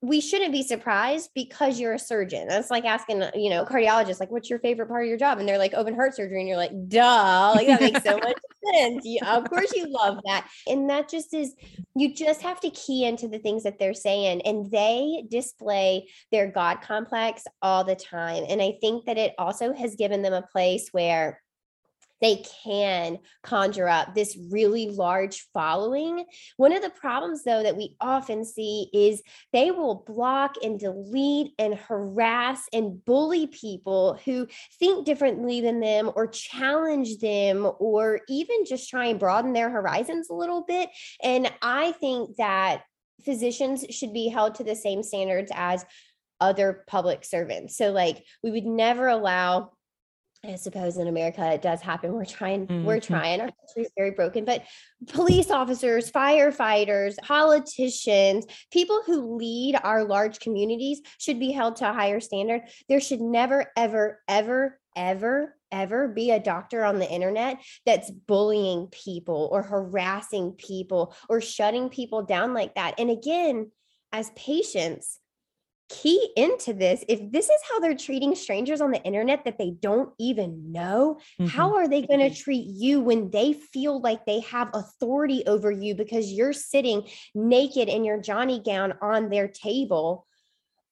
we 0.00 0.20
shouldn't 0.20 0.52
be 0.52 0.62
surprised 0.62 1.30
because 1.34 1.78
you're 1.78 1.94
a 1.94 1.98
surgeon. 1.98 2.48
That's 2.48 2.70
like 2.70 2.84
asking, 2.84 3.22
uh, 3.22 3.30
you 3.34 3.50
know, 3.50 3.64
cardiologist, 3.64 4.20
like, 4.20 4.30
what's 4.30 4.50
your 4.50 4.58
favorite 4.58 4.88
part 4.88 5.04
of 5.04 5.08
your 5.08 5.18
job? 5.18 5.38
And 5.38 5.48
they're 5.48 5.58
like, 5.58 5.74
open 5.74 5.94
heart 5.94 6.14
surgery. 6.14 6.40
And 6.40 6.48
you're 6.48 6.56
like, 6.56 6.72
duh, 6.88 7.52
like 7.54 7.66
that 7.68 7.80
makes 7.80 8.02
so 8.02 8.18
much 8.22 8.38
sense. 8.72 9.02
Yeah, 9.04 9.36
of 9.36 9.48
course 9.48 9.72
you 9.74 9.86
love 9.88 10.18
that. 10.26 10.48
And 10.66 10.90
that 10.90 11.08
just 11.08 11.34
is, 11.34 11.54
you 11.94 12.14
just 12.14 12.42
have 12.42 12.60
to 12.60 12.70
key 12.70 13.04
into 13.04 13.28
the 13.28 13.38
things 13.38 13.62
that 13.62 13.78
they're 13.78 13.94
saying. 13.94 14.42
And 14.42 14.70
they 14.70 15.24
display 15.30 16.08
their 16.32 16.50
God 16.50 16.80
complex 16.80 17.44
all 17.62 17.84
the 17.84 17.96
time. 17.96 18.44
And 18.48 18.60
I 18.60 18.74
think 18.80 19.04
that 19.06 19.18
it 19.18 19.34
also 19.38 19.72
has 19.72 19.94
given 19.94 20.22
them 20.22 20.32
a 20.32 20.42
place 20.42 20.88
where 20.92 21.27
they 22.20 22.44
can 22.64 23.18
conjure 23.42 23.88
up 23.88 24.14
this 24.14 24.38
really 24.50 24.88
large 24.90 25.46
following. 25.52 26.24
One 26.56 26.72
of 26.72 26.82
the 26.82 26.90
problems, 26.90 27.44
though, 27.44 27.62
that 27.62 27.76
we 27.76 27.94
often 28.00 28.44
see 28.44 28.90
is 28.92 29.22
they 29.52 29.70
will 29.70 30.04
block 30.06 30.56
and 30.62 30.78
delete 30.78 31.52
and 31.58 31.74
harass 31.74 32.62
and 32.72 33.04
bully 33.04 33.46
people 33.46 34.18
who 34.24 34.46
think 34.78 35.06
differently 35.06 35.60
than 35.60 35.80
them 35.80 36.10
or 36.14 36.26
challenge 36.26 37.18
them 37.18 37.70
or 37.78 38.20
even 38.28 38.64
just 38.64 38.88
try 38.88 39.06
and 39.06 39.20
broaden 39.20 39.52
their 39.52 39.70
horizons 39.70 40.28
a 40.30 40.34
little 40.34 40.62
bit. 40.62 40.90
And 41.22 41.52
I 41.62 41.92
think 41.92 42.36
that 42.36 42.82
physicians 43.24 43.84
should 43.90 44.12
be 44.12 44.28
held 44.28 44.56
to 44.56 44.64
the 44.64 44.76
same 44.76 45.02
standards 45.02 45.50
as 45.54 45.84
other 46.40 46.84
public 46.86 47.24
servants. 47.24 47.76
So, 47.76 47.90
like, 47.90 48.24
we 48.42 48.50
would 48.50 48.66
never 48.66 49.08
allow 49.08 49.72
I 50.44 50.54
suppose 50.54 50.96
in 50.98 51.08
America 51.08 51.52
it 51.52 51.62
does 51.62 51.80
happen. 51.80 52.12
We're 52.12 52.24
trying, 52.24 52.68
mm-hmm. 52.68 52.84
we're 52.84 53.00
trying. 53.00 53.40
Our 53.40 53.48
country 53.48 53.82
is 53.82 53.90
very 53.96 54.12
broken, 54.12 54.44
but 54.44 54.62
police 55.08 55.50
officers, 55.50 56.12
firefighters, 56.12 57.16
politicians, 57.18 58.46
people 58.70 59.02
who 59.04 59.36
lead 59.36 59.76
our 59.82 60.04
large 60.04 60.38
communities 60.38 61.00
should 61.18 61.40
be 61.40 61.50
held 61.50 61.76
to 61.76 61.90
a 61.90 61.92
higher 61.92 62.20
standard. 62.20 62.62
There 62.88 63.00
should 63.00 63.20
never, 63.20 63.66
ever, 63.76 64.20
ever, 64.28 64.78
ever, 64.94 65.56
ever 65.72 66.08
be 66.08 66.30
a 66.30 66.40
doctor 66.40 66.84
on 66.84 67.00
the 67.00 67.10
internet 67.10 67.60
that's 67.84 68.10
bullying 68.10 68.86
people 68.88 69.48
or 69.50 69.62
harassing 69.62 70.52
people 70.52 71.14
or 71.28 71.40
shutting 71.40 71.88
people 71.88 72.22
down 72.22 72.54
like 72.54 72.76
that. 72.76 72.94
And 72.98 73.10
again, 73.10 73.72
as 74.12 74.30
patients, 74.36 75.18
key 75.88 76.30
into 76.36 76.74
this 76.74 77.04
if 77.08 77.30
this 77.32 77.46
is 77.46 77.60
how 77.70 77.80
they're 77.80 77.96
treating 77.96 78.34
strangers 78.34 78.80
on 78.80 78.90
the 78.90 79.02
internet 79.04 79.44
that 79.44 79.58
they 79.58 79.70
don't 79.70 80.12
even 80.18 80.70
know 80.70 81.18
mm-hmm. 81.40 81.46
how 81.46 81.74
are 81.74 81.88
they 81.88 82.02
going 82.02 82.20
to 82.20 82.34
treat 82.34 82.66
you 82.66 83.00
when 83.00 83.30
they 83.30 83.52
feel 83.54 84.00
like 84.00 84.24
they 84.26 84.40
have 84.40 84.68
authority 84.74 85.42
over 85.46 85.70
you 85.70 85.94
because 85.94 86.30
you're 86.30 86.52
sitting 86.52 87.06
naked 87.34 87.88
in 87.88 88.04
your 88.04 88.20
johnny 88.20 88.60
gown 88.60 88.92
on 89.00 89.30
their 89.30 89.48
table 89.48 90.26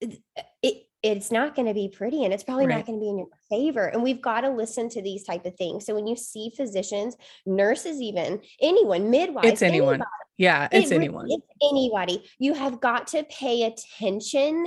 it, 0.00 0.86
it's 1.02 1.30
not 1.30 1.54
going 1.54 1.68
to 1.68 1.74
be 1.74 1.88
pretty 1.88 2.24
and 2.24 2.32
it's 2.32 2.42
probably 2.42 2.66
right. 2.66 2.76
not 2.76 2.86
going 2.86 2.98
to 2.98 3.02
be 3.02 3.08
in 3.08 3.18
your 3.18 3.28
favor 3.48 3.86
and 3.86 4.02
we've 4.02 4.22
got 4.22 4.40
to 4.40 4.50
listen 4.50 4.88
to 4.88 5.02
these 5.02 5.24
type 5.24 5.44
of 5.44 5.54
things 5.56 5.84
so 5.84 5.94
when 5.94 6.06
you 6.06 6.16
see 6.16 6.50
physicians 6.56 7.16
nurses 7.44 8.00
even 8.00 8.40
anyone 8.60 9.10
midwives 9.10 9.46
it's 9.46 9.62
anyone 9.62 9.94
anybody, 9.94 10.10
yeah 10.38 10.68
it's 10.72 10.90
it, 10.90 10.94
anyone 10.94 11.26
it's 11.28 11.46
anybody 11.70 12.22
you 12.38 12.54
have 12.54 12.80
got 12.80 13.06
to 13.06 13.24
pay 13.24 13.64
attention 13.64 14.66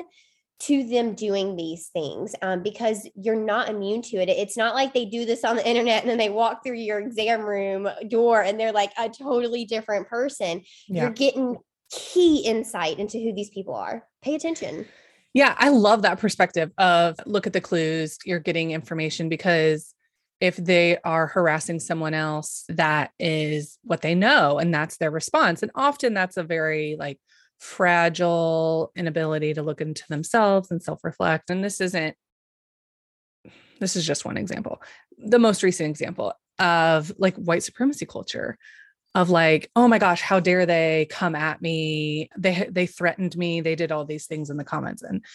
to 0.60 0.84
them 0.84 1.14
doing 1.16 1.56
these 1.56 1.88
things 1.88 2.36
um, 2.42 2.62
because 2.62 3.08
you're 3.16 3.36
not 3.36 3.70
immune 3.70 4.02
to 4.02 4.18
it. 4.18 4.28
It's 4.28 4.58
not 4.58 4.76
like 4.76 4.94
they 4.94 5.06
do 5.06 5.26
this 5.26 5.46
on 5.46 5.56
the 5.56 5.68
internet 5.68 6.02
and 6.02 6.10
then 6.10 6.18
they 6.18 6.30
walk 6.30 6.64
through 6.64 6.76
your 6.76 7.00
exam 7.00 7.42
room 7.42 7.88
door 8.10 8.42
and 8.42 8.60
they're 8.60 8.74
like 8.74 8.92
a 9.00 9.08
totally 9.10 9.64
different 9.64 10.10
person. 10.10 10.64
Yeah. 10.88 11.04
You're 11.04 11.12
getting 11.12 11.58
key 11.92 12.40
insight 12.40 13.00
into 13.00 13.20
who 13.20 13.34
these 13.34 13.50
people 13.50 13.74
are. 13.74 14.04
Pay 14.22 14.36
attention. 14.36 14.86
Yeah, 15.34 15.56
I 15.58 15.70
love 15.70 16.02
that 16.02 16.20
perspective 16.20 16.72
of 16.78 17.16
look 17.26 17.48
at 17.48 17.54
the 17.54 17.62
clues, 17.62 18.18
you're 18.26 18.40
getting 18.40 18.72
information 18.72 19.30
because 19.30 19.94
if 20.40 20.56
they 20.56 20.98
are 21.04 21.28
harassing 21.28 21.80
someone 21.80 22.14
else, 22.14 22.64
that 22.70 23.12
is 23.20 23.78
what 23.84 24.02
they 24.02 24.16
know 24.16 24.58
and 24.58 24.74
that's 24.74 24.98
their 24.98 25.12
response. 25.12 25.62
And 25.62 25.72
often 25.76 26.14
that's 26.14 26.38
a 26.38 26.44
very 26.44 26.96
like 26.98 27.20
fragile 27.60 28.92
inability 28.96 29.54
to 29.54 29.64
look 29.64 29.82
into 29.82 30.04
themselves 30.08 30.72
and 30.72 30.82
self 30.82 31.04
reflect. 31.04 31.50
And 31.50 31.64
this 31.64 31.82
isn't, 31.82 32.16
this 33.80 33.96
is 33.96 34.06
just 34.06 34.26
one 34.26 34.38
example. 34.38 34.82
The 35.18 35.40
most 35.40 35.64
recent 35.64 35.90
example 35.90 36.34
of 36.58 37.12
like 37.18 37.36
white 37.36 37.64
supremacy 37.64 38.06
culture 38.06 38.58
of 39.16 39.30
like 39.30 39.72
oh 39.76 39.88
my 39.88 39.98
gosh 39.98 40.22
how 40.22 40.40
dare 40.40 40.66
they 40.66 41.08
come 41.10 41.36
at 41.36 41.62
me 41.62 42.30
they 42.38 42.68
they 42.70 42.86
threatened 42.86 43.36
me 43.36 43.60
they 43.60 43.76
did 43.76 43.92
all 43.92 44.06
these 44.06 44.28
things 44.28 44.50
in 44.50 44.58
the 44.58 44.64
comments 44.64 45.02
and 45.02 45.26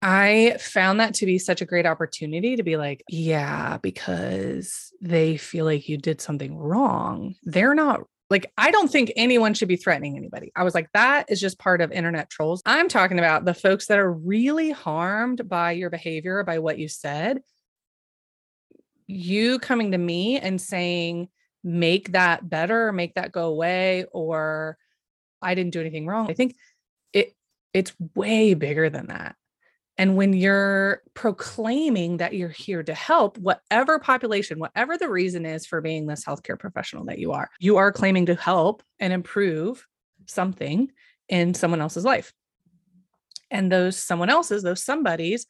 I 0.00 0.56
found 0.60 1.00
that 1.00 1.14
to 1.14 1.26
be 1.26 1.38
such 1.38 1.60
a 1.60 1.66
great 1.66 1.86
opportunity 1.86 2.56
to 2.56 2.62
be 2.62 2.76
like, 2.76 3.02
yeah, 3.08 3.78
because 3.78 4.92
they 5.00 5.36
feel 5.36 5.64
like 5.64 5.88
you 5.88 5.98
did 5.98 6.20
something 6.20 6.56
wrong. 6.56 7.34
They're 7.42 7.74
not 7.74 8.02
like, 8.30 8.52
I 8.56 8.70
don't 8.70 8.90
think 8.90 9.12
anyone 9.16 9.54
should 9.54 9.68
be 9.68 9.76
threatening 9.76 10.16
anybody. 10.16 10.52
I 10.54 10.62
was 10.62 10.74
like, 10.74 10.88
that 10.92 11.26
is 11.28 11.40
just 11.40 11.58
part 11.58 11.80
of 11.80 11.90
internet 11.90 12.30
trolls. 12.30 12.62
I'm 12.66 12.88
talking 12.88 13.18
about 13.18 13.44
the 13.44 13.54
folks 13.54 13.86
that 13.86 13.98
are 13.98 14.12
really 14.12 14.70
harmed 14.70 15.48
by 15.48 15.72
your 15.72 15.90
behavior, 15.90 16.44
by 16.44 16.58
what 16.58 16.78
you 16.78 16.88
said. 16.88 17.40
You 19.06 19.58
coming 19.58 19.92
to 19.92 19.98
me 19.98 20.38
and 20.38 20.60
saying, 20.60 21.28
make 21.64 22.12
that 22.12 22.48
better, 22.48 22.92
make 22.92 23.14
that 23.14 23.32
go 23.32 23.46
away, 23.46 24.04
or 24.12 24.76
I 25.40 25.54
didn't 25.54 25.72
do 25.72 25.80
anything 25.80 26.06
wrong. 26.06 26.30
I 26.30 26.34
think 26.34 26.54
it 27.12 27.34
it's 27.72 27.92
way 28.14 28.54
bigger 28.54 28.90
than 28.90 29.06
that. 29.06 29.36
And 29.98 30.16
when 30.16 30.32
you're 30.32 31.02
proclaiming 31.14 32.18
that 32.18 32.32
you're 32.32 32.48
here 32.48 32.84
to 32.84 32.94
help 32.94 33.36
whatever 33.36 33.98
population, 33.98 34.60
whatever 34.60 34.96
the 34.96 35.10
reason 35.10 35.44
is 35.44 35.66
for 35.66 35.80
being 35.80 36.06
this 36.06 36.24
healthcare 36.24 36.58
professional 36.58 37.04
that 37.06 37.18
you 37.18 37.32
are, 37.32 37.50
you 37.58 37.78
are 37.78 37.90
claiming 37.90 38.26
to 38.26 38.36
help 38.36 38.84
and 39.00 39.12
improve 39.12 39.84
something 40.26 40.92
in 41.28 41.52
someone 41.52 41.80
else's 41.80 42.04
life. 42.04 42.32
And 43.50 43.72
those 43.72 43.96
someone 43.96 44.30
else's, 44.30 44.62
those 44.62 44.84
somebodies 44.84 45.46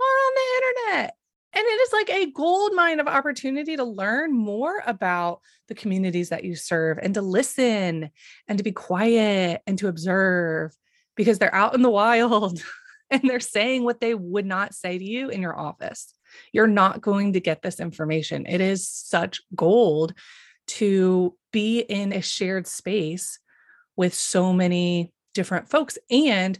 are 0.00 0.04
on 0.04 0.32
the 0.34 0.92
internet. 0.92 1.14
And 1.54 1.64
it 1.64 1.80
is 1.80 1.92
like 1.92 2.10
a 2.10 2.30
gold 2.30 2.74
mine 2.74 3.00
of 3.00 3.08
opportunity 3.08 3.76
to 3.76 3.84
learn 3.84 4.32
more 4.32 4.80
about 4.86 5.40
the 5.66 5.74
communities 5.74 6.28
that 6.28 6.44
you 6.44 6.54
serve 6.54 6.98
and 7.02 7.14
to 7.14 7.22
listen 7.22 8.10
and 8.46 8.58
to 8.58 8.64
be 8.64 8.70
quiet 8.70 9.62
and 9.66 9.76
to 9.78 9.88
observe 9.88 10.76
because 11.16 11.38
they're 11.38 11.54
out 11.54 11.74
in 11.74 11.82
the 11.82 11.90
wild 11.90 12.62
and 13.10 13.22
they're 13.24 13.40
saying 13.40 13.84
what 13.84 14.00
they 14.00 14.14
would 14.14 14.46
not 14.46 14.74
say 14.74 14.98
to 14.98 15.04
you 15.04 15.28
in 15.28 15.42
your 15.42 15.58
office. 15.58 16.14
You're 16.52 16.66
not 16.66 17.00
going 17.00 17.32
to 17.32 17.40
get 17.40 17.62
this 17.62 17.80
information. 17.80 18.46
It 18.46 18.60
is 18.60 18.88
such 18.88 19.40
gold 19.54 20.14
to 20.68 21.34
be 21.52 21.80
in 21.80 22.12
a 22.12 22.20
shared 22.20 22.66
space 22.66 23.38
with 23.96 24.14
so 24.14 24.52
many 24.52 25.12
different 25.34 25.68
folks 25.68 25.98
and 26.10 26.58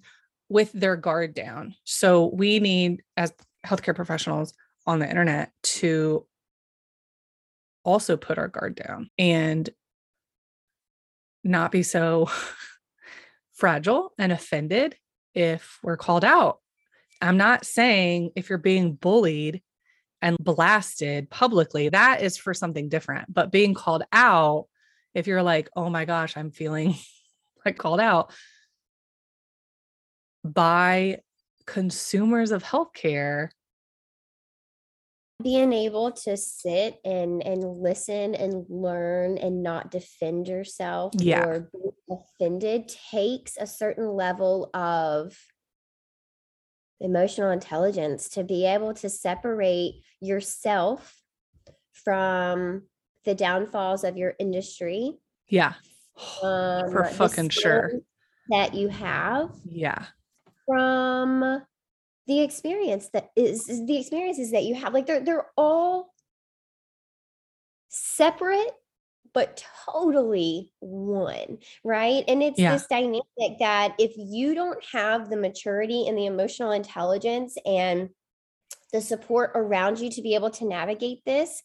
with 0.49 0.73
their 0.73 0.97
guard 0.97 1.35
down. 1.35 1.75
So 1.85 2.27
we 2.27 2.59
need, 2.59 3.03
as 3.17 3.33
healthcare 3.67 3.95
professionals, 3.95 4.55
on 4.87 4.99
the 4.99 5.09
internet 5.09 5.53
to 5.63 6.27
also 7.85 8.17
put 8.17 8.39
our 8.39 8.49
guard 8.49 8.75
down 8.75 9.11
and 9.19 9.69
not 11.45 11.71
be 11.71 11.83
so 11.83 12.31
fragile 13.53 14.13
and 14.19 14.33
offended 14.33 14.97
if 15.39 15.79
we're 15.85 15.97
called 15.97 16.25
out. 16.25 16.59
I'm 17.23 17.37
not 17.37 17.65
saying 17.65 18.33
if 18.35 18.49
you're 18.49 18.59
being 18.59 18.95
bullied 18.95 19.63
and 20.21 20.37
blasted 20.37 21.31
publicly, 21.31 21.91
that 21.91 22.23
is 22.23 22.37
for 22.37 22.53
something 22.53 22.89
different. 22.89 23.33
But 23.33 23.53
being 23.53 23.73
called 23.73 24.03
out, 24.13 24.67
if 25.15 25.29
you're 25.29 25.45
like, 25.45 25.71
oh 25.77 25.89
my 25.91 26.05
gosh, 26.05 26.37
I'm 26.37 26.51
feeling 26.51 26.97
like 27.65 27.79
called 27.79 28.01
out 28.01 28.33
by 30.45 31.21
consumers 31.67 32.51
of 32.51 32.65
healthcare 32.65 33.51
being 35.43 35.73
able 35.73 36.11
to 36.11 36.37
sit 36.37 36.99
and 37.05 37.45
and 37.47 37.63
listen 37.63 38.35
and 38.35 38.65
learn 38.69 39.39
and 39.39 39.63
not 39.63 39.91
defend 39.91 40.49
yourself 40.49 41.13
yeah. 41.17 41.45
or 41.45 41.71
be 41.73 41.91
offended 42.11 42.89
takes 43.11 43.57
a 43.57 43.67
certain 43.67 44.09
level 44.09 44.71
of 44.75 45.39
emotional 47.01 47.51
intelligence 47.51 48.29
to 48.31 48.43
be 48.43 48.67
able 48.67 48.93
to 48.93 49.09
separate 49.09 49.95
yourself 50.21 51.23
from 51.93 52.83
the 53.25 53.35
downfalls 53.35 54.03
of 54.03 54.17
your 54.17 54.35
industry 54.41 55.13
yeah. 55.49 55.75
Um, 56.43 56.91
for 56.91 57.05
fucking 57.13 57.51
sure. 57.51 57.93
that 58.51 58.75
you 58.75 58.89
have 58.89 59.51
yeah. 59.65 60.07
from 60.67 61.63
the 62.29 62.41
experience 62.43 63.09
that 63.15 63.31
is, 63.35 63.69
is 63.69 63.85
the 63.87 63.99
experiences 63.99 64.53
that 64.53 64.65
you 64.65 64.75
have 64.75 64.95
like 64.95 65.07
they're 65.07 65.25
they're 65.25 65.47
all 65.57 66.15
separate 67.89 68.71
but 69.35 69.63
totally 69.87 70.71
one, 70.81 71.59
right? 71.85 72.25
And 72.29 72.43
it's 72.43 72.59
Yeah. 72.59 72.73
this 72.73 72.87
dynamic 72.87 73.59
that 73.61 73.95
if 73.99 74.13
you 74.17 74.55
don't 74.55 74.83
have 74.93 75.29
the 75.29 75.37
maturity 75.37 76.07
and 76.09 76.17
the 76.17 76.27
emotional 76.27 76.73
intelligence 76.73 77.57
and 77.67 78.09
the 78.93 79.01
support 79.01 79.53
around 79.55 80.01
you 80.01 80.11
to 80.11 80.23
be 80.23 80.35
able 80.35 80.51
to 80.53 80.67
navigate 80.67 81.25
this, 81.27 81.63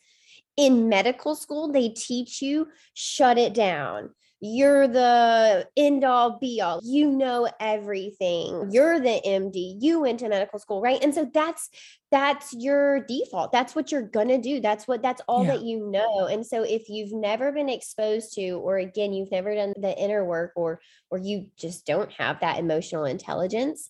in 0.57 0.89
medical 0.89 1.35
school, 1.35 1.71
they 1.71 1.89
teach 1.89 2.41
you 2.41 2.67
shut 2.93 3.37
it 3.37 3.53
down. 3.53 4.09
You're 4.45 4.89
the 4.89 5.69
end 5.77 6.03
all 6.03 6.37
be 6.37 6.59
all. 6.59 6.81
You 6.83 7.09
know 7.09 7.49
everything. 7.61 8.69
You're 8.71 8.99
the 8.99 9.21
MD. 9.25 9.77
You 9.79 10.01
went 10.01 10.19
to 10.19 10.27
medical 10.27 10.59
school, 10.59 10.81
right? 10.81 11.01
And 11.01 11.15
so 11.15 11.29
that's 11.33 11.69
that's 12.11 12.53
your 12.53 13.05
default. 13.05 13.53
That's 13.53 13.73
what 13.73 13.89
you're 13.89 14.01
going 14.01 14.27
to 14.27 14.37
do. 14.37 14.59
That's 14.59 14.85
what 14.85 15.01
that's 15.01 15.21
all 15.29 15.45
Yeah. 15.45 15.53
that 15.55 15.63
you 15.63 15.89
know. 15.89 16.25
And 16.25 16.45
so 16.45 16.63
if 16.63 16.89
you've 16.89 17.13
never 17.13 17.53
been 17.53 17.69
exposed 17.69 18.33
to 18.33 18.51
or 18.51 18.77
again 18.77 19.13
you've 19.13 19.31
never 19.31 19.55
done 19.55 19.73
the 19.77 19.97
inner 19.97 20.25
work 20.25 20.51
or 20.57 20.81
or 21.09 21.17
you 21.19 21.47
just 21.55 21.85
don't 21.85 22.11
have 22.11 22.41
that 22.41 22.59
emotional 22.59 23.05
intelligence, 23.05 23.89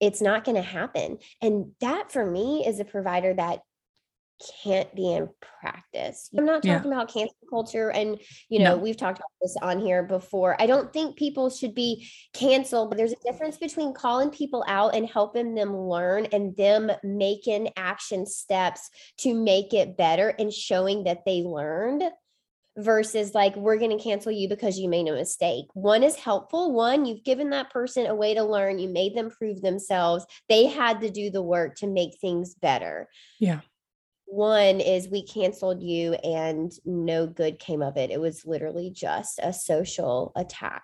it's 0.00 0.22
not 0.22 0.44
going 0.44 0.54
to 0.54 0.62
happen. 0.62 1.18
And 1.42 1.72
that 1.80 2.12
for 2.12 2.24
me 2.24 2.64
is 2.64 2.78
a 2.78 2.84
provider 2.84 3.34
that 3.34 3.62
can't 4.62 4.94
be 4.94 5.12
in 5.12 5.28
practice. 5.60 6.30
I'm 6.36 6.44
not 6.44 6.64
Yeah. 6.64 6.76
talking 6.76 6.92
about 6.92 7.12
cancel 7.12 7.36
culture 7.50 7.90
and 7.90 8.20
you 8.48 8.60
know, 8.60 8.76
No. 8.76 8.78
we've 8.78 8.96
talked 8.96 9.18
about 9.18 9.30
this 9.42 9.56
on 9.62 9.80
here 9.80 10.02
before. 10.02 10.60
I 10.60 10.66
don't 10.66 10.92
think 10.92 11.16
people 11.16 11.50
should 11.50 11.74
be 11.74 12.08
canceled, 12.32 12.90
but 12.90 12.96
there's 12.98 13.12
a 13.12 13.30
difference 13.30 13.56
between 13.56 13.92
calling 13.92 14.30
people 14.30 14.64
out 14.68 14.94
and 14.94 15.08
helping 15.08 15.54
them 15.54 15.76
learn 15.76 16.26
and 16.26 16.56
them 16.56 16.90
making 17.02 17.70
action 17.76 18.26
steps 18.26 18.90
to 19.18 19.34
make 19.34 19.74
it 19.74 19.96
better 19.96 20.28
and 20.38 20.52
showing 20.52 21.04
that 21.04 21.24
they 21.24 21.42
learned 21.42 22.04
versus 22.76 23.34
like 23.34 23.56
we're 23.56 23.76
going 23.76 23.96
to 23.96 24.02
cancel 24.02 24.30
you 24.30 24.48
because 24.48 24.78
you 24.78 24.88
made 24.88 25.08
a 25.08 25.12
mistake. 25.12 25.66
One 25.74 26.04
is 26.04 26.14
helpful. 26.14 26.72
One, 26.72 27.06
you've 27.06 27.24
given 27.24 27.50
that 27.50 27.70
person 27.70 28.06
a 28.06 28.14
way 28.14 28.34
to 28.34 28.44
learn. 28.44 28.78
You 28.78 28.88
made 28.88 29.16
them 29.16 29.30
prove 29.30 29.60
themselves. 29.62 30.24
They 30.48 30.66
had 30.66 31.00
to 31.00 31.10
do 31.10 31.28
the 31.28 31.42
work 31.42 31.74
to 31.78 31.88
make 31.88 32.18
things 32.20 32.54
better. 32.54 33.08
Yeah. 33.40 33.60
One 34.30 34.80
is 34.80 35.08
we 35.08 35.24
canceled 35.24 35.82
you 35.82 36.12
and 36.14 36.70
no 36.84 37.26
good 37.26 37.58
came 37.58 37.80
of 37.80 37.96
it. 37.96 38.10
It 38.10 38.20
was 38.20 38.44
literally 38.44 38.90
just 38.90 39.40
a 39.42 39.54
social 39.54 40.32
attack. 40.36 40.82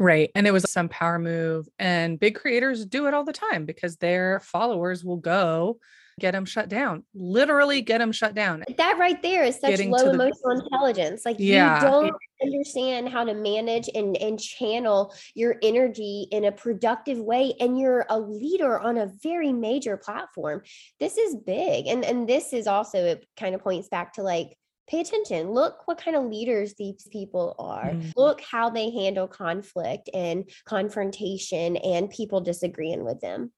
Right. 0.00 0.30
And 0.34 0.46
it 0.46 0.52
was 0.52 0.70
some 0.70 0.88
power 0.88 1.18
move. 1.18 1.68
And 1.78 2.18
big 2.18 2.34
creators 2.34 2.84
do 2.84 3.06
it 3.06 3.14
all 3.14 3.24
the 3.24 3.32
time 3.32 3.66
because 3.66 3.96
their 3.96 4.40
followers 4.40 5.04
will 5.04 5.16
go 5.16 5.78
get 6.18 6.32
them 6.32 6.44
shut 6.46 6.68
down, 6.68 7.04
literally 7.14 7.82
get 7.82 7.98
them 7.98 8.10
shut 8.12 8.34
down. 8.34 8.64
That 8.78 8.96
right 8.98 9.20
there 9.22 9.44
is 9.44 9.56
such 9.60 9.70
Getting 9.70 9.90
low 9.90 10.04
the- 10.04 10.10
emotional 10.10 10.52
intelligence. 10.62 11.26
Like 11.26 11.36
Yeah. 11.38 11.76
you 11.82 11.90
don't 11.90 12.16
understand 12.42 13.08
how 13.08 13.24
to 13.24 13.34
manage 13.34 13.88
and, 13.94 14.16
and 14.16 14.40
channel 14.40 15.14
your 15.34 15.56
energy 15.62 16.26
in 16.30 16.44
a 16.44 16.52
productive 16.52 17.18
way. 17.18 17.54
And 17.60 17.78
you're 17.78 18.06
a 18.08 18.18
leader 18.18 18.78
on 18.78 18.96
a 18.96 19.12
very 19.22 19.52
major 19.52 19.96
platform. 19.96 20.62
This 21.00 21.18
is 21.18 21.36
big. 21.36 21.86
And 21.86 22.04
and 22.04 22.28
this 22.28 22.52
is 22.52 22.66
also 22.66 22.98
it 22.98 23.26
kind 23.36 23.54
of 23.54 23.60
points 23.62 23.88
back 23.88 24.14
to 24.14 24.22
like 24.22 24.56
pay 24.88 25.00
attention. 25.00 25.50
Look 25.50 25.86
what 25.86 25.98
kind 25.98 26.16
of 26.16 26.24
leaders 26.24 26.74
these 26.78 27.06
people 27.10 27.56
are. 27.58 27.90
Mm. 27.90 28.12
Look 28.16 28.40
how 28.40 28.70
they 28.70 28.90
handle 28.90 29.26
conflict 29.28 30.08
and 30.14 30.48
confrontation 30.64 31.76
and 31.76 32.08
people 32.08 32.40
disagreeing 32.40 33.04
with 33.04 33.20
them. 33.20 33.52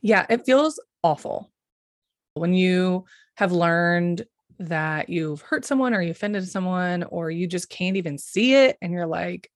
Yeah. 0.00 0.26
It 0.30 0.44
feels 0.46 0.80
awful 1.02 1.51
when 2.34 2.54
you 2.54 3.04
have 3.36 3.52
learned 3.52 4.26
that 4.58 5.08
you've 5.08 5.40
hurt 5.40 5.64
someone 5.64 5.94
or 5.94 6.02
you 6.02 6.10
offended 6.10 6.48
someone 6.48 7.02
or 7.04 7.30
you 7.30 7.46
just 7.46 7.68
can't 7.68 7.96
even 7.96 8.18
see 8.18 8.54
it 8.54 8.76
and 8.80 8.92
you're 8.92 9.06
like 9.06 9.50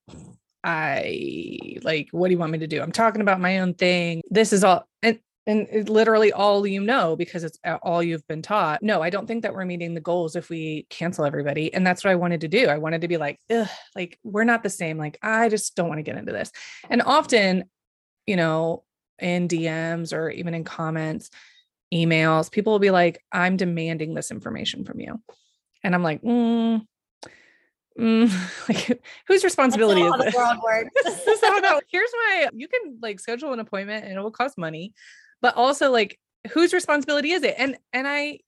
i 0.64 1.76
like 1.82 2.08
what 2.10 2.28
do 2.28 2.32
you 2.32 2.38
want 2.38 2.50
me 2.50 2.58
to 2.58 2.66
do? 2.66 2.82
I'm 2.82 2.92
talking 2.92 3.20
about 3.20 3.40
my 3.40 3.60
own 3.60 3.74
thing. 3.74 4.20
This 4.30 4.52
is 4.52 4.64
all 4.64 4.88
and 5.02 5.20
and 5.46 5.88
literally 5.88 6.32
all 6.32 6.66
you 6.66 6.80
know 6.80 7.14
because 7.14 7.44
it's 7.44 7.58
all 7.82 8.02
you've 8.02 8.26
been 8.26 8.42
taught. 8.42 8.82
No 8.82 9.00
i 9.00 9.10
don't 9.10 9.26
think 9.26 9.42
that 9.42 9.54
we're 9.54 9.64
meeting 9.64 9.94
the 9.94 10.00
goals 10.00 10.34
if 10.34 10.50
we 10.50 10.86
cancel 10.90 11.24
everybody 11.24 11.72
and 11.72 11.86
that's 11.86 12.02
what 12.02 12.10
i 12.10 12.16
wanted 12.16 12.40
to 12.40 12.48
do. 12.48 12.66
I 12.66 12.78
wanted 12.78 13.02
to 13.02 13.08
be 13.08 13.16
like 13.16 13.38
like 13.94 14.18
we're 14.24 14.44
not 14.44 14.64
the 14.64 14.70
same. 14.70 14.98
Like 14.98 15.18
i 15.22 15.48
just 15.48 15.76
don't 15.76 15.88
want 15.88 15.98
to 15.98 16.02
get 16.02 16.16
into 16.16 16.32
this. 16.32 16.50
And 16.90 17.00
often 17.02 17.64
you 18.26 18.36
know 18.36 18.82
in 19.20 19.48
dms 19.48 20.12
or 20.12 20.28
even 20.28 20.52
in 20.52 20.62
comments 20.62 21.30
emails, 21.96 22.50
people 22.50 22.72
will 22.72 22.78
be 22.80 22.90
like, 22.90 23.22
I'm 23.32 23.56
demanding 23.56 24.14
this 24.14 24.30
information 24.30 24.84
from 24.84 25.00
you. 25.00 25.20
And 25.82 25.94
I'm 25.94 26.02
like, 26.02 26.22
mm, 26.22 26.84
mm, 27.98 28.68
like 28.68 29.02
whose 29.28 29.44
responsibility 29.44 30.02
is 30.02 30.12
That's 30.18 30.18
not 30.18 30.18
how 30.18 30.24
this? 30.24 30.34
the 30.34 30.38
world 30.38 30.58
works. 30.62 30.90
This 31.04 31.26
is 31.26 31.40
how 31.42 31.60
that- 31.60 31.84
here's 31.90 32.10
my 32.12 32.48
you 32.54 32.68
can 32.68 32.98
like 33.00 33.20
schedule 33.20 33.52
an 33.52 33.60
appointment 33.60 34.04
and 34.04 34.14
it 34.16 34.20
will 34.20 34.30
cost 34.30 34.58
money, 34.58 34.94
but 35.40 35.56
also 35.56 35.90
like 35.90 36.18
whose 36.52 36.72
responsibility 36.72 37.32
is 37.32 37.42
it? 37.42 37.54
And 37.58 37.76
and 37.92 38.06
I 38.06 38.40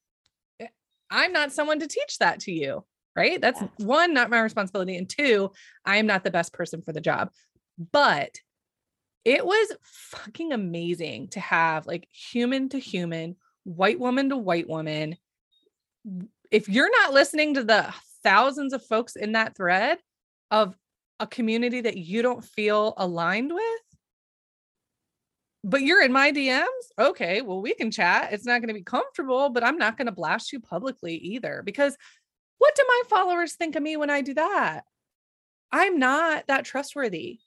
I'm 1.11 1.33
not 1.33 1.51
someone 1.51 1.79
to 1.79 1.87
teach 1.87 2.19
that 2.19 2.41
to 2.41 2.51
you, 2.51 2.85
right? 3.15 3.41
That's 3.41 3.61
Yeah. 3.61 3.67
one, 3.77 4.13
not 4.13 4.29
my 4.29 4.39
responsibility. 4.41 4.95
And 4.95 5.09
two, 5.09 5.51
I 5.83 5.97
am 5.97 6.05
not 6.05 6.23
the 6.23 6.29
best 6.31 6.53
person 6.53 6.83
for 6.83 6.93
the 6.93 7.01
job. 7.01 7.31
But 7.91 8.37
it 9.25 9.45
was 9.45 9.73
fucking 9.83 10.53
amazing 10.53 11.27
to 11.29 11.39
have 11.39 11.87
like 11.87 12.07
human 12.11 12.69
to 12.69 12.79
human, 12.79 13.35
white 13.63 13.99
woman 13.99 14.29
to 14.29 14.37
white 14.37 14.67
woman. 14.67 15.17
If 16.51 16.69
you're 16.69 16.91
not 17.01 17.13
listening 17.13 17.55
to 17.55 17.63
the 17.63 17.93
thousands 18.23 18.73
of 18.73 18.85
folks 18.85 19.15
in 19.15 19.33
that 19.33 19.55
thread 19.55 19.99
of 20.51 20.75
a 21.19 21.27
community 21.27 21.81
that 21.81 21.97
you 21.97 22.21
don't 22.21 22.43
feel 22.43 22.93
aligned 22.97 23.53
with, 23.53 23.81
but 25.63 25.81
you're 25.81 26.01
in 26.01 26.13
my 26.13 26.31
DMs, 26.31 26.65
okay, 26.97 27.41
well, 27.41 27.61
we 27.61 27.73
can 27.73 27.91
chat. 27.91 28.31
It's 28.31 28.45
not 28.45 28.61
going 28.61 28.69
to 28.69 28.73
be 28.73 28.83
comfortable, 28.83 29.49
but 29.49 29.63
I'm 29.63 29.77
not 29.77 29.97
going 29.97 30.05
to 30.05 30.13
blast 30.13 30.53
you 30.53 30.61
publicly 30.61 31.15
either 31.15 31.61
because 31.65 31.97
what 32.57 32.75
do 32.75 32.83
my 32.87 33.01
followers 33.09 33.55
think 33.55 33.75
of 33.75 33.83
me 33.83 33.97
when 33.97 34.09
I 34.09 34.21
do 34.21 34.33
that? 34.35 34.85
I'm 35.71 35.99
not 35.99 36.47
that 36.47 36.65
trustworthy 36.65 37.39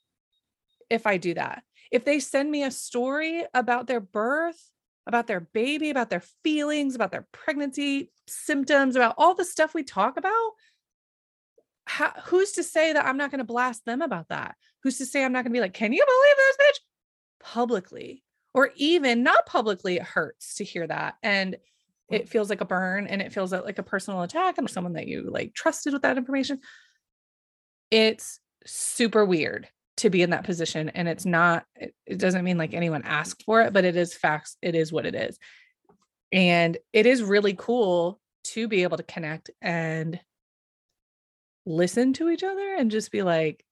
if 0.92 1.06
I 1.06 1.16
do 1.16 1.34
that. 1.34 1.62
If 1.90 2.04
they 2.04 2.20
send 2.20 2.50
me 2.50 2.64
a 2.64 2.70
story 2.70 3.44
about 3.54 3.86
their 3.86 4.00
birth, 4.00 4.60
about 5.06 5.26
their 5.26 5.40
baby, 5.40 5.90
about 5.90 6.10
their 6.10 6.22
feelings, 6.44 6.94
about 6.94 7.10
their 7.10 7.26
pregnancy 7.32 8.10
symptoms, 8.28 8.94
about 8.94 9.14
all 9.18 9.34
the 9.34 9.44
stuff 9.44 9.74
we 9.74 9.82
talk 9.82 10.16
about, 10.16 10.52
how, 11.86 12.12
who's 12.26 12.52
to 12.52 12.62
say 12.62 12.92
that 12.92 13.04
I'm 13.04 13.16
not 13.16 13.30
going 13.30 13.40
to 13.40 13.44
blast 13.44 13.84
them 13.84 14.02
about 14.02 14.28
that? 14.28 14.54
Who's 14.82 14.98
to 14.98 15.06
say 15.06 15.24
I'm 15.24 15.32
not 15.32 15.44
going 15.44 15.52
to 15.52 15.56
be 15.56 15.60
like, 15.60 15.74
can 15.74 15.92
you 15.92 16.04
believe 16.04 16.36
this 16.36 16.56
bitch? 16.66 16.80
Publicly, 17.44 18.22
or 18.54 18.70
even 18.76 19.22
not 19.22 19.46
publicly, 19.46 19.96
it 19.96 20.02
hurts 20.02 20.56
to 20.56 20.64
hear 20.64 20.86
that. 20.86 21.14
And 21.22 21.56
it 22.10 22.28
feels 22.28 22.50
like 22.50 22.60
a 22.60 22.66
burn 22.66 23.06
and 23.06 23.22
it 23.22 23.32
feels 23.32 23.52
like 23.52 23.78
a 23.78 23.82
personal 23.82 24.22
attack 24.22 24.58
on 24.58 24.68
someone 24.68 24.92
that 24.92 25.08
you 25.08 25.28
like 25.30 25.54
trusted 25.54 25.92
with 25.92 26.02
that 26.02 26.18
information. 26.18 26.60
It's 27.90 28.38
super 28.64 29.24
weird 29.24 29.68
to 30.02 30.10
be 30.10 30.22
in 30.22 30.30
that 30.30 30.44
position. 30.44 30.90
And 30.90 31.08
it's 31.08 31.24
not, 31.24 31.64
it, 31.76 32.18
doesn't 32.18 32.44
mean 32.44 32.58
like 32.58 32.74
anyone 32.74 33.02
asked 33.04 33.44
for 33.44 33.62
it, 33.62 33.72
but 33.72 33.84
it 33.84 33.96
is 33.96 34.14
facts. 34.14 34.56
It 34.60 34.74
is 34.74 34.92
what 34.92 35.06
it 35.06 35.14
is. 35.14 35.38
And 36.30 36.76
it 36.92 37.06
is 37.06 37.22
really 37.22 37.54
cool 37.56 38.20
to 38.44 38.68
be 38.68 38.82
able 38.82 38.96
to 38.96 39.02
connect 39.02 39.50
and 39.60 40.18
listen 41.64 42.12
to 42.14 42.28
each 42.28 42.42
other 42.42 42.74
and 42.74 42.90
just 42.90 43.12
be 43.12 43.22
like, 43.22 43.64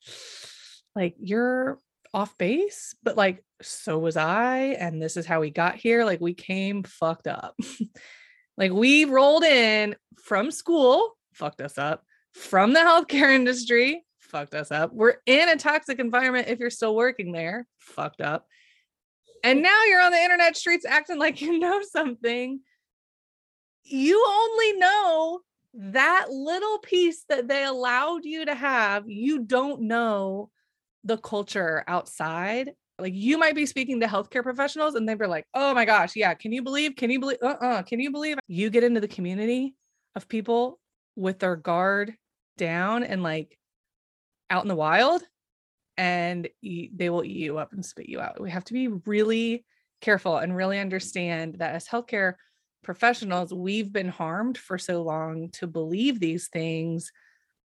like 0.94 1.16
you're 1.18 1.78
off 2.12 2.36
base, 2.38 2.94
but 3.02 3.16
like 3.16 3.44
so 3.62 3.98
was 3.98 4.16
I, 4.16 4.76
and 4.78 5.02
this 5.02 5.16
is 5.16 5.26
how 5.26 5.40
we 5.40 5.50
got 5.50 5.76
here. 5.76 6.04
Like 6.04 6.20
we 6.20 6.34
came 6.34 6.82
fucked 6.82 7.26
up. 7.26 7.58
like 8.56 8.72
we 8.72 9.04
rolled 9.04 9.44
in 9.44 9.96
from 10.22 10.50
school, 10.50 11.16
fucked 11.34 11.60
us 11.60 11.78
up, 11.78 12.04
from 12.34 12.72
the 12.72 12.80
healthcare 12.80 13.34
industry, 13.34 14.04
fucked 14.30 14.54
us 14.54 14.70
up. 14.70 14.92
We're 14.92 15.16
in 15.26 15.48
a 15.48 15.56
toxic 15.56 15.98
environment 15.98 16.48
if 16.48 16.58
you're 16.58 16.70
still 16.70 16.94
working 16.94 17.32
there, 17.32 17.66
fucked 17.78 18.20
up. 18.20 18.46
And 19.42 19.62
now 19.62 19.84
you're 19.84 20.02
on 20.02 20.12
the 20.12 20.22
internet 20.22 20.56
streets 20.56 20.84
acting 20.84 21.18
like 21.18 21.40
you 21.40 21.58
know 21.58 21.80
something. 21.90 22.60
You 23.84 24.24
only 24.26 24.72
know 24.74 25.40
that 25.72 26.26
little 26.30 26.78
piece 26.78 27.24
that 27.28 27.48
they 27.48 27.64
allowed 27.64 28.24
you 28.24 28.44
to 28.46 28.54
have. 28.54 29.08
You 29.08 29.40
don't 29.44 29.82
know 29.82 30.50
the 31.04 31.16
culture 31.18 31.84
outside. 31.86 32.72
Like 32.98 33.14
you 33.14 33.38
might 33.38 33.54
be 33.54 33.64
speaking 33.64 34.00
to 34.00 34.06
healthcare 34.06 34.42
professionals 34.42 34.94
and 34.94 35.08
they 35.08 35.14
were 35.14 35.26
like, 35.26 35.46
oh 35.54 35.74
my 35.74 35.86
gosh, 35.86 36.16
yeah, 36.16 36.34
can 36.34 36.52
you 36.52 36.62
believe? 36.62 36.96
Can 36.96 37.10
you 37.10 37.18
believe? 37.18 37.38
Uh 37.42 37.56
uh 37.60 37.82
Can 37.82 38.00
you 38.00 38.10
believe? 38.10 38.38
You 38.46 38.68
get 38.68 38.84
into 38.84 39.00
the 39.00 39.08
community 39.08 39.74
of 40.14 40.28
people 40.28 40.78
with 41.16 41.38
their 41.38 41.56
guard 41.56 42.14
down 42.58 43.02
and 43.04 43.22
like 43.22 43.56
out 44.50 44.64
in 44.64 44.68
the 44.68 44.74
wild 44.74 45.22
and 45.96 46.48
you, 46.60 46.88
they 46.94 47.10
will 47.10 47.24
eat 47.24 47.36
you 47.36 47.58
up 47.58 47.72
and 47.72 47.84
spit 47.84 48.08
you 48.08 48.20
out. 48.20 48.40
We 48.40 48.50
have 48.50 48.64
to 48.64 48.72
be 48.72 48.88
really 48.88 49.64
careful 50.00 50.38
and 50.38 50.56
really 50.56 50.78
understand 50.78 51.56
that 51.58 51.74
as 51.74 51.86
healthcare 51.86 52.34
professionals, 52.82 53.52
we've 53.52 53.92
been 53.92 54.08
harmed 54.08 54.58
for 54.58 54.78
so 54.78 55.02
long 55.02 55.50
to 55.50 55.66
believe 55.66 56.18
these 56.18 56.48
things. 56.48 57.12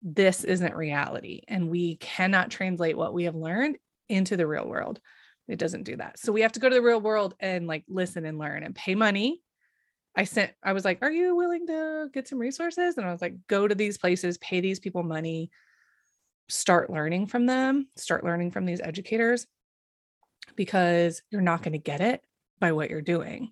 This 0.01 0.43
isn't 0.43 0.75
reality. 0.75 1.41
And 1.47 1.69
we 1.69 1.95
cannot 1.97 2.51
translate 2.51 2.97
what 2.97 3.13
we 3.13 3.23
have 3.23 3.35
learned 3.35 3.77
into 4.09 4.37
the 4.37 4.47
real 4.47 4.67
world. 4.67 4.99
It 5.47 5.59
doesn't 5.59 5.83
do 5.83 5.95
that. 5.97 6.19
So 6.19 6.31
we 6.31 6.41
have 6.41 6.51
to 6.53 6.59
go 6.59 6.69
to 6.69 6.75
the 6.75 6.81
real 6.81 7.01
world 7.01 7.35
and 7.39 7.67
like 7.67 7.83
listen 7.87 8.25
and 8.25 8.37
learn 8.37 8.63
and 8.63 8.75
pay 8.75 8.95
money. 8.95 9.41
I 10.15 10.23
sent, 10.23 10.51
I 10.63 10.73
was 10.73 10.85
like, 10.85 10.99
Are 11.01 11.11
you 11.11 11.35
willing 11.35 11.67
to 11.67 12.09
get 12.13 12.27
some 12.27 12.39
resources? 12.39 12.97
And 12.97 13.05
I 13.05 13.11
was 13.11 13.21
like, 13.21 13.35
Go 13.47 13.67
to 13.67 13.75
these 13.75 13.97
places, 13.97 14.37
pay 14.39 14.59
these 14.59 14.79
people 14.79 15.03
money, 15.03 15.51
start 16.49 16.89
learning 16.89 17.27
from 17.27 17.45
them, 17.45 17.87
start 17.95 18.23
learning 18.23 18.51
from 18.51 18.65
these 18.65 18.81
educators 18.81 19.47
because 20.55 21.21
you're 21.31 21.41
not 21.41 21.63
going 21.63 21.73
to 21.73 21.79
get 21.79 22.01
it 22.01 22.21
by 22.59 22.71
what 22.71 22.89
you're 22.89 23.01
doing. 23.01 23.51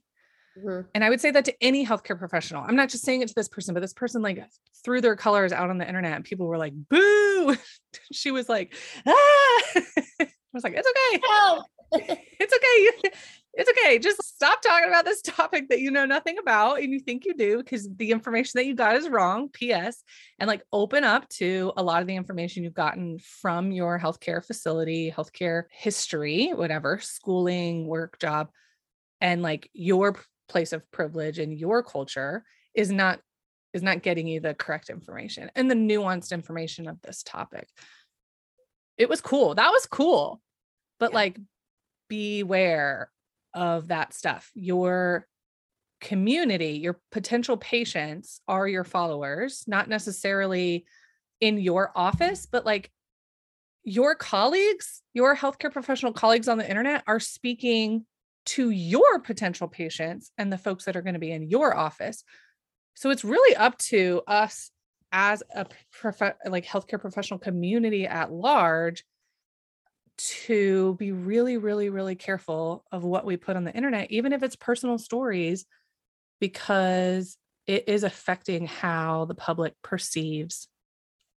Mm-hmm. 0.58 0.88
And 0.94 1.04
I 1.04 1.10
would 1.10 1.22
say 1.22 1.32
that 1.32 1.46
to 1.46 1.64
any 1.64 1.86
healthcare 1.86 2.18
professional. 2.18 2.64
I'm 2.64 2.76
not 2.76 2.90
just 2.90 3.04
saying 3.04 3.22
it 3.22 3.28
to 3.30 3.36
this 3.36 3.50
person, 3.50 3.74
but 3.74 3.80
this 3.80 3.94
person 3.94 4.22
like 4.22 4.44
threw 4.84 5.02
their 5.02 5.16
colors 5.16 5.52
out 5.52 5.70
on 5.70 5.78
the 5.78 5.88
internet 5.88 6.14
and 6.14 6.24
people 6.24 6.46
were 6.46 6.58
like, 6.58 6.74
boo. 6.90 7.56
she 8.12 8.32
was 8.32 8.50
like, 8.50 8.76
ah. 9.06 9.12
I 9.76 10.28
was 10.54 10.64
like, 10.64 10.76
it's 10.78 10.88
okay. 10.88 12.18
it's 12.40 12.54
okay. 12.54 13.18
It's 13.56 13.70
okay. 13.70 14.00
Just 14.00 14.24
stop 14.24 14.62
talking 14.62 14.88
about 14.88 15.06
this 15.06 15.22
topic 15.24 15.70
that 15.70 15.80
you 15.80 15.92
know 15.92 16.06
nothing 16.06 16.38
about 16.40 16.80
and 16.82 16.92
you 16.92 17.00
think 17.00 17.26
you 17.26 17.36
do 17.36 17.58
because 17.58 17.88
the 17.98 18.12
information 18.12 18.54
that 18.56 18.66
you 18.66 18.76
got 18.76 18.96
is 18.96 19.10
wrong. 19.10 19.50
P.S. 19.50 20.04
And 20.40 20.48
like 20.48 20.64
open 20.72 21.04
up 21.04 21.30
to 21.30 21.72
a 21.78 21.84
lot 21.84 22.02
of 22.02 22.08
the 22.08 22.16
information 22.16 22.64
you've 22.64 22.74
gotten 22.74 23.20
from 23.20 23.72
your 23.72 24.00
healthcare 24.00 24.44
facility, 24.44 25.14
healthcare 25.16 25.66
history, 25.70 26.52
whatever, 26.54 27.00
schooling, 27.00 27.86
work, 27.86 28.18
job, 28.20 28.50
and 29.22 29.44
like 29.44 29.70
your 29.74 30.16
place 30.50 30.74
of 30.74 30.90
privilege 30.92 31.40
and 31.40 31.58
your 31.58 31.84
culture 31.84 32.44
is 32.74 32.92
not 32.92 33.20
is 33.74 33.82
not 33.82 34.04
getting 34.04 34.28
you 34.28 34.40
the 34.40 34.54
correct 34.54 34.90
information 34.90 35.50
and 35.56 35.70
the 35.70 35.76
nuanced 35.76 36.32
information 36.32 36.88
of 36.88 37.02
this 37.02 37.24
topic. 37.24 37.68
It 38.98 39.10
was 39.10 39.22
cool. 39.22 39.56
That 39.56 39.72
was 39.72 39.86
cool. 39.88 40.42
But 41.00 41.12
yeah. 41.12 41.16
like 41.16 41.40
beware 42.08 43.10
of 43.54 43.88
that 43.90 44.14
stuff. 44.14 44.52
Your 44.56 45.28
community, 46.02 46.74
your 46.74 47.00
potential 47.12 47.58
patients 47.58 48.42
are 48.48 48.68
your 48.68 48.84
followers, 48.84 49.64
not 49.68 49.88
necessarily 49.88 50.86
in 51.40 51.58
your 51.58 51.92
office, 51.96 52.46
but 52.46 52.66
like 52.66 52.92
your 53.84 54.16
colleagues, 54.16 55.02
your 55.14 55.36
healthcare 55.36 55.72
professional 55.72 56.14
colleagues 56.14 56.48
on 56.48 56.58
the 56.58 56.70
internet 56.70 57.04
are 57.08 57.20
speaking 57.20 58.06
to 58.46 58.70
your 58.70 59.20
potential 59.20 59.68
patients 59.68 60.32
and 60.38 60.52
the 60.52 60.58
folks 60.58 60.86
that 60.86 60.96
are 60.96 61.02
going 61.02 61.14
to 61.14 61.20
be 61.20 61.32
in 61.32 61.50
your 61.50 61.76
office. 61.76 62.24
So 62.96 63.10
it's 63.10 63.24
really 63.24 63.56
up 63.56 63.78
to 63.80 64.22
us 64.28 64.72
as 65.12 65.44
a 65.54 65.66
prof- 65.92 66.36
like 66.46 66.66
healthcare 66.66 67.00
professional 67.00 67.40
community 67.40 68.08
at 68.08 68.32
large 68.32 69.04
to 70.18 70.96
be 70.96 71.12
really, 71.12 71.58
really, 71.58 71.90
really 71.90 72.16
careful 72.16 72.86
of 72.92 73.04
what 73.04 73.26
we 73.26 73.38
put 73.38 73.56
on 73.56 73.64
the 73.64 73.74
internet, 73.74 74.12
even 74.12 74.34
if 74.34 74.44
it's 74.44 74.56
personal 74.56 74.98
stories, 74.98 75.66
because 76.40 77.38
it 77.68 77.88
is 77.88 78.04
affecting 78.04 78.68
how 78.68 79.26
the 79.26 79.36
public 79.36 79.74
perceives 79.82 80.68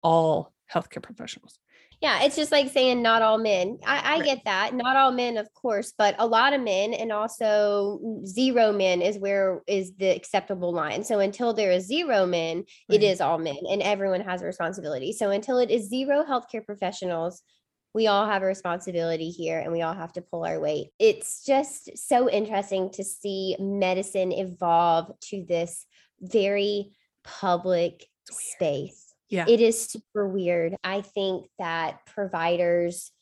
all 0.02 0.52
healthcare 0.72 1.02
professionals. 1.02 1.58
Yeah, 2.00 2.24
it's 2.24 2.36
just 2.36 2.52
like 2.52 2.70
saying 2.70 3.00
not 3.00 3.22
all 3.22 3.38
men. 3.38 3.78
I, 3.86 3.98
I 3.98 4.14
right. 4.16 4.24
get 4.24 4.44
that. 4.44 4.74
Not 4.74 4.96
all 4.96 5.10
men, 5.10 5.38
of 5.38 5.52
course, 5.54 5.94
but 5.96 6.14
a 6.18 6.26
lot 6.26 6.52
of 6.52 6.60
men 6.60 6.92
and 6.92 7.10
also 7.12 8.20
zero 8.26 8.72
men 8.72 9.00
is 9.00 9.18
where 9.18 9.62
is 9.66 9.94
the 9.96 10.08
acceptable 10.08 10.72
line. 10.72 11.02
So 11.04 11.20
until 11.20 11.54
there 11.54 11.70
is 11.70 11.86
zero 11.86 12.26
men, 12.26 12.58
right. 12.58 12.66
it 12.90 13.02
is 13.02 13.20
all 13.20 13.38
men 13.38 13.56
and 13.70 13.80
everyone 13.80 14.20
has 14.20 14.42
a 14.42 14.46
responsibility. 14.46 15.12
So 15.12 15.30
until 15.30 15.58
it 15.58 15.70
is 15.70 15.88
zero 15.88 16.24
healthcare 16.24 16.64
professionals, 16.64 17.42
we 17.94 18.08
all 18.08 18.26
have 18.26 18.42
a 18.42 18.46
responsibility 18.46 19.30
here 19.30 19.60
and 19.60 19.72
we 19.72 19.82
all 19.82 19.94
have 19.94 20.12
to 20.14 20.20
pull 20.20 20.44
our 20.44 20.58
weight. 20.58 20.88
It's 20.98 21.44
just 21.44 21.96
so 21.96 22.28
interesting 22.28 22.90
to 22.94 23.04
see 23.04 23.56
medicine 23.60 24.32
evolve 24.32 25.12
to 25.28 25.44
this 25.48 25.86
very 26.20 26.96
public 27.22 28.04
space. 28.30 29.14
Yeah. 29.30 29.46
It 29.48 29.60
is 29.60 29.80
super 29.80 30.28
weird. 30.28 30.76
I 30.82 31.02
think 31.02 31.46
that 31.58 32.04
providers 32.06 33.12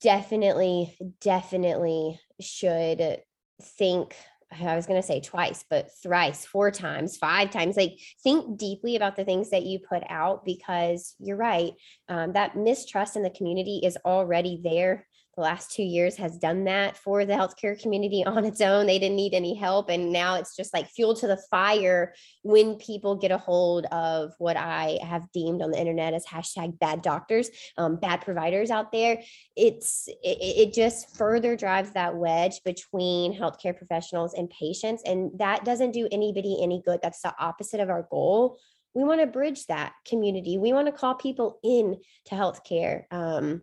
definitely, 0.00 0.96
definitely 1.20 2.20
should 2.40 3.22
think 3.60 4.14
I 4.62 4.76
was 4.76 4.86
going 4.86 5.00
to 5.00 5.06
say 5.06 5.20
twice, 5.20 5.64
but 5.68 5.90
thrice, 6.02 6.44
four 6.44 6.70
times, 6.70 7.16
five 7.16 7.50
times. 7.50 7.76
Like 7.76 7.98
think 8.22 8.58
deeply 8.58 8.96
about 8.96 9.16
the 9.16 9.24
things 9.24 9.50
that 9.50 9.64
you 9.64 9.78
put 9.78 10.02
out 10.08 10.44
because 10.44 11.14
you're 11.18 11.36
right. 11.36 11.72
Um, 12.08 12.32
that 12.32 12.56
mistrust 12.56 13.16
in 13.16 13.22
the 13.22 13.30
community 13.30 13.80
is 13.82 13.96
already 14.04 14.60
there 14.62 15.06
the 15.34 15.42
last 15.42 15.72
two 15.72 15.82
years 15.82 16.16
has 16.16 16.38
done 16.38 16.64
that 16.64 16.96
for 16.96 17.24
the 17.24 17.34
healthcare 17.34 17.80
community 17.80 18.24
on 18.26 18.44
its 18.44 18.60
own. 18.60 18.86
They 18.86 18.98
didn't 18.98 19.16
need 19.16 19.34
any 19.34 19.54
help. 19.54 19.88
And 19.88 20.12
now 20.12 20.36
it's 20.36 20.56
just 20.56 20.72
like 20.72 20.88
fuel 20.90 21.14
to 21.16 21.26
the 21.26 21.36
fire 21.50 22.14
when 22.42 22.76
people 22.76 23.16
get 23.16 23.30
a 23.30 23.38
hold 23.38 23.86
of 23.86 24.32
what 24.38 24.56
I 24.56 24.98
have 25.02 25.30
deemed 25.32 25.62
on 25.62 25.70
the 25.70 25.80
internet 25.80 26.14
as 26.14 26.26
hashtag 26.26 26.78
bad 26.78 27.02
doctors, 27.02 27.50
um, 27.76 27.96
bad 27.96 28.20
providers 28.20 28.70
out 28.70 28.92
there. 28.92 29.22
It's 29.56 30.08
it, 30.08 30.38
it 30.68 30.72
just 30.72 31.16
further 31.16 31.56
drives 31.56 31.92
that 31.92 32.16
wedge 32.16 32.62
between 32.64 33.38
healthcare 33.38 33.76
professionals 33.76 34.34
and 34.34 34.50
patients. 34.50 35.02
And 35.04 35.30
that 35.38 35.64
doesn't 35.64 35.92
do 35.92 36.08
anybody 36.10 36.58
any 36.62 36.82
good. 36.84 37.00
That's 37.02 37.22
the 37.22 37.34
opposite 37.38 37.80
of 37.80 37.90
our 37.90 38.06
goal. 38.10 38.58
We 38.94 39.02
want 39.02 39.20
to 39.20 39.26
bridge 39.26 39.66
that 39.66 39.92
community. 40.06 40.56
We 40.56 40.72
want 40.72 40.86
to 40.86 40.92
call 40.92 41.16
people 41.16 41.58
in 41.64 41.98
to 42.26 42.34
healthcare. 42.34 43.04
Um, 43.10 43.62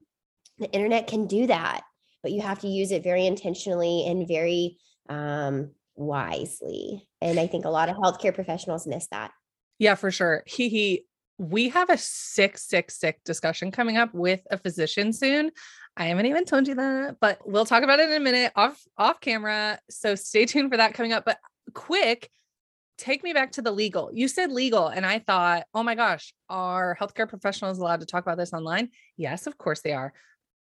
the 0.61 0.71
internet 0.71 1.07
can 1.07 1.27
do 1.27 1.47
that 1.47 1.81
but 2.23 2.31
you 2.31 2.41
have 2.41 2.59
to 2.59 2.67
use 2.67 2.91
it 2.91 3.03
very 3.03 3.25
intentionally 3.25 4.05
and 4.07 4.27
very 4.27 4.77
um, 5.09 5.71
wisely 5.95 7.07
and 7.19 7.39
i 7.39 7.47
think 7.47 7.65
a 7.65 7.69
lot 7.69 7.89
of 7.89 7.95
healthcare 7.97 8.33
professionals 8.33 8.87
miss 8.87 9.07
that. 9.07 9.31
Yeah 9.81 9.95
for 9.95 10.11
sure. 10.11 10.43
He 10.45 10.69
he 10.69 11.05
we 11.39 11.69
have 11.69 11.89
a 11.89 11.97
sick 11.97 12.59
sick 12.59 12.91
sick 12.91 13.19
discussion 13.25 13.71
coming 13.71 13.97
up 13.97 14.13
with 14.13 14.41
a 14.51 14.57
physician 14.59 15.11
soon. 15.11 15.49
I 15.97 16.05
haven't 16.05 16.27
even 16.27 16.45
told 16.45 16.67
you 16.67 16.75
that 16.75 17.17
but 17.19 17.39
we'll 17.45 17.65
talk 17.65 17.81
about 17.81 17.99
it 17.99 18.09
in 18.09 18.15
a 18.15 18.19
minute 18.19 18.51
off 18.55 18.79
off 18.95 19.19
camera 19.19 19.79
so 19.89 20.13
stay 20.13 20.45
tuned 20.45 20.69
for 20.69 20.77
that 20.77 20.93
coming 20.93 21.13
up. 21.13 21.25
But 21.25 21.39
quick 21.73 22.29
take 22.99 23.23
me 23.23 23.33
back 23.33 23.53
to 23.53 23.63
the 23.63 23.71
legal. 23.71 24.11
You 24.13 24.27
said 24.27 24.51
legal, 24.51 24.87
and 24.87 25.03
I 25.03 25.17
thought, 25.17 25.63
oh 25.73 25.81
my 25.81 25.95
gosh, 25.95 26.31
are 26.47 26.95
healthcare 27.01 27.27
professionals 27.27 27.79
allowed 27.79 28.01
to 28.01 28.05
talk 28.05 28.23
about 28.23 28.37
this 28.37 28.53
online? 28.53 28.89
Yes, 29.17 29.47
of 29.47 29.57
course 29.57 29.81
they 29.81 29.93
are 29.93 30.13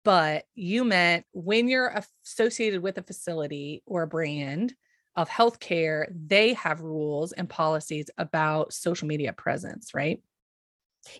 but 0.04 0.44
you 0.54 0.84
meant 0.84 1.26
when 1.32 1.68
you're 1.68 2.02
associated 2.24 2.82
with 2.82 2.98
a 2.98 3.02
facility 3.02 3.82
or 3.86 4.02
a 4.02 4.06
brand 4.06 4.74
of 5.16 5.28
healthcare, 5.28 6.06
they 6.14 6.54
have 6.54 6.80
rules 6.80 7.32
and 7.32 7.48
policies 7.48 8.10
about 8.16 8.72
social 8.72 9.08
media 9.08 9.32
presence, 9.32 9.92
right? 9.94 10.20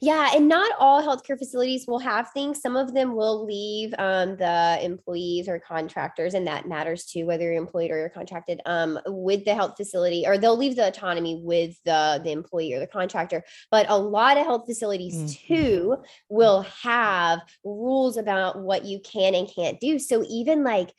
Yeah, 0.03 0.31
and 0.35 0.47
not 0.47 0.73
all 0.79 1.03
healthcare 1.03 1.38
facilities 1.38 1.87
will 1.87 1.99
have 1.99 2.31
things. 2.33 2.61
Some 2.61 2.77
of 2.77 2.93
them 2.93 3.14
will 3.14 3.47
leave 3.47 3.95
um, 3.99 4.37
the 4.37 4.79
employees 4.83 5.49
or 5.49 5.59
contractors, 5.59 6.35
and 6.35 6.47
that 6.47 6.69
matters 6.69 7.07
too, 7.07 7.27
whether 7.27 7.45
you're 7.45 7.55
employed 7.55 7.90
or 7.90 7.99
you're 7.99 8.11
contracted 8.11 8.61
um, 8.66 8.99
with 9.07 9.45
the 9.45 9.55
health 9.55 9.75
facility, 9.77 10.25
or 10.27 10.37
they'll 10.37 10.57
leave 10.57 10.77
the 10.77 10.87
autonomy 10.87 11.40
with 11.43 11.77
the, 11.85 12.21
the 12.23 12.31
employee 12.31 12.75
or 12.75 12.79
the 12.79 12.87
contractor. 12.87 13.43
But 13.71 13.87
a 13.88 13.97
lot 13.97 14.37
of 14.37 14.45
health 14.45 14.66
facilities 14.66 15.16
mm-hmm. 15.16 15.55
too 15.55 15.97
will 16.29 16.62
have 16.83 17.40
rules 17.64 18.19
about 18.19 18.61
what 18.61 18.85
you 18.85 19.01
can 19.01 19.35
and 19.35 19.49
can't 19.49 19.81
do. 19.81 19.99
So 19.99 20.25
even 20.29 20.62
like 20.62 20.93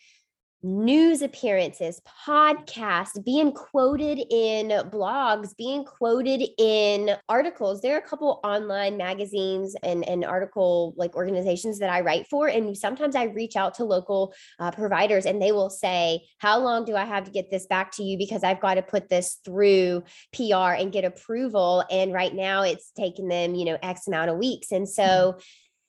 news 0.64 1.22
appearances, 1.22 2.02
podcasts, 2.28 3.24
being 3.24 3.52
quoted 3.52 4.20
in 4.30 4.70
blogs, 4.90 5.56
being 5.58 5.84
quoted 5.84 6.44
in 6.58 7.16
articles. 7.28 7.82
There 7.82 7.96
are 7.96 8.00
a 8.00 8.08
couple 8.08 8.40
online 8.44 8.98
magazines 8.98 9.76
and, 9.84 10.08
and 10.08 10.24
article 10.24 10.94
like 10.98 11.16
organizations 11.16 11.80
that 11.80 11.90
I 11.90 12.02
write 12.02 12.28
for. 12.28 12.48
And 12.48 12.78
sometimes 12.78 13.16
I 13.16 13.24
reach 13.26 13.56
out 13.56 13.74
to 13.76 13.84
local 13.84 14.34
uh, 14.60 14.72
providers 14.72 15.26
and 15.26 15.42
they 15.42 15.52
will 15.52 15.70
say, 15.70 16.22
How 16.38 16.60
long 16.60 16.86
do 16.86 16.96
I 16.96 17.06
have 17.06 17.24
to 17.26 17.32
get 17.32 17.50
this 17.50 17.66
back 17.66 17.92
to 17.94 18.04
you? 18.04 18.18
Because 18.18 18.44
I've 18.44 18.62
got 18.62 18.76
to 18.76 18.82
put 18.82 19.10
this 19.10 19.40
through 19.44 20.04
PR 20.34 20.74
and 20.74 20.92
get 20.92 21.06
approval. 21.06 21.84
And 21.90 22.14
right 22.14 22.34
now 22.34 22.64
it's 22.64 22.92
taking 22.92 23.28
them, 23.28 23.56
you 23.56 23.66
know, 23.66 23.78
X 23.82 24.08
amount 24.08 24.30
of 24.30 24.38
weeks. 24.38 24.72
And 24.72 24.88
so, 24.88 25.02
mm-hmm. 25.04 25.40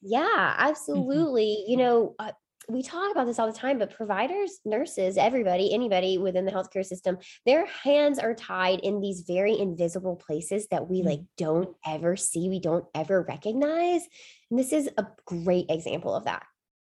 yeah, 0.02 0.20
mm-hmm. 0.20 0.68
absolutely. 0.68 1.58
Mm-hmm. 1.60 1.70
You 1.70 1.76
know, 1.76 2.14
uh, 2.18 2.32
we 2.68 2.82
talk 2.82 3.10
about 3.10 3.26
this 3.26 3.38
all 3.38 3.50
the 3.50 3.58
time, 3.58 3.78
but 3.78 3.94
providers, 3.94 4.60
nurses, 4.64 5.16
everybody, 5.16 5.72
anybody 5.74 6.18
within 6.18 6.44
the 6.44 6.52
healthcare 6.52 6.84
system, 6.84 7.18
their 7.44 7.66
hands 7.66 8.18
are 8.18 8.34
tied 8.34 8.80
in 8.80 9.00
these 9.00 9.24
very 9.26 9.58
invisible 9.58 10.16
places 10.16 10.68
that 10.68 10.88
we 10.88 11.02
like 11.02 11.20
mm-hmm. 11.20 11.44
don't 11.44 11.76
ever 11.86 12.16
see, 12.16 12.48
we 12.48 12.60
don't 12.60 12.84
ever 12.94 13.22
recognize. 13.22 14.02
And 14.50 14.58
this 14.58 14.72
is 14.72 14.88
a 14.96 15.06
great 15.26 15.66
example 15.68 16.14
of 16.14 16.24
that. 16.24 16.44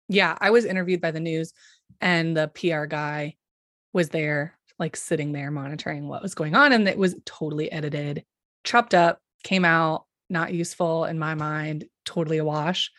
Yeah, 0.09 0.37
I 0.39 0.51
was 0.51 0.65
interviewed 0.65 1.01
by 1.01 1.11
the 1.11 1.19
news 1.19 1.53
and 2.01 2.35
the 2.35 2.47
PR 2.47 2.85
guy 2.85 3.35
was 3.93 4.09
there 4.09 4.57
like 4.79 4.95
sitting 4.95 5.31
there 5.31 5.51
monitoring 5.51 6.07
what 6.07 6.21
was 6.21 6.35
going 6.35 6.55
on. 6.55 6.71
And 6.71 6.87
it 6.87 6.97
was 6.97 7.15
totally 7.25 7.71
edited, 7.71 8.23
chopped 8.63 8.93
up, 8.93 9.19
came 9.43 9.65
out, 9.65 10.05
not 10.29 10.53
useful 10.53 11.05
in 11.05 11.17
my 11.17 11.35
mind, 11.35 11.85
totally 12.05 12.37
a 12.37 12.45
wash. 12.45 12.91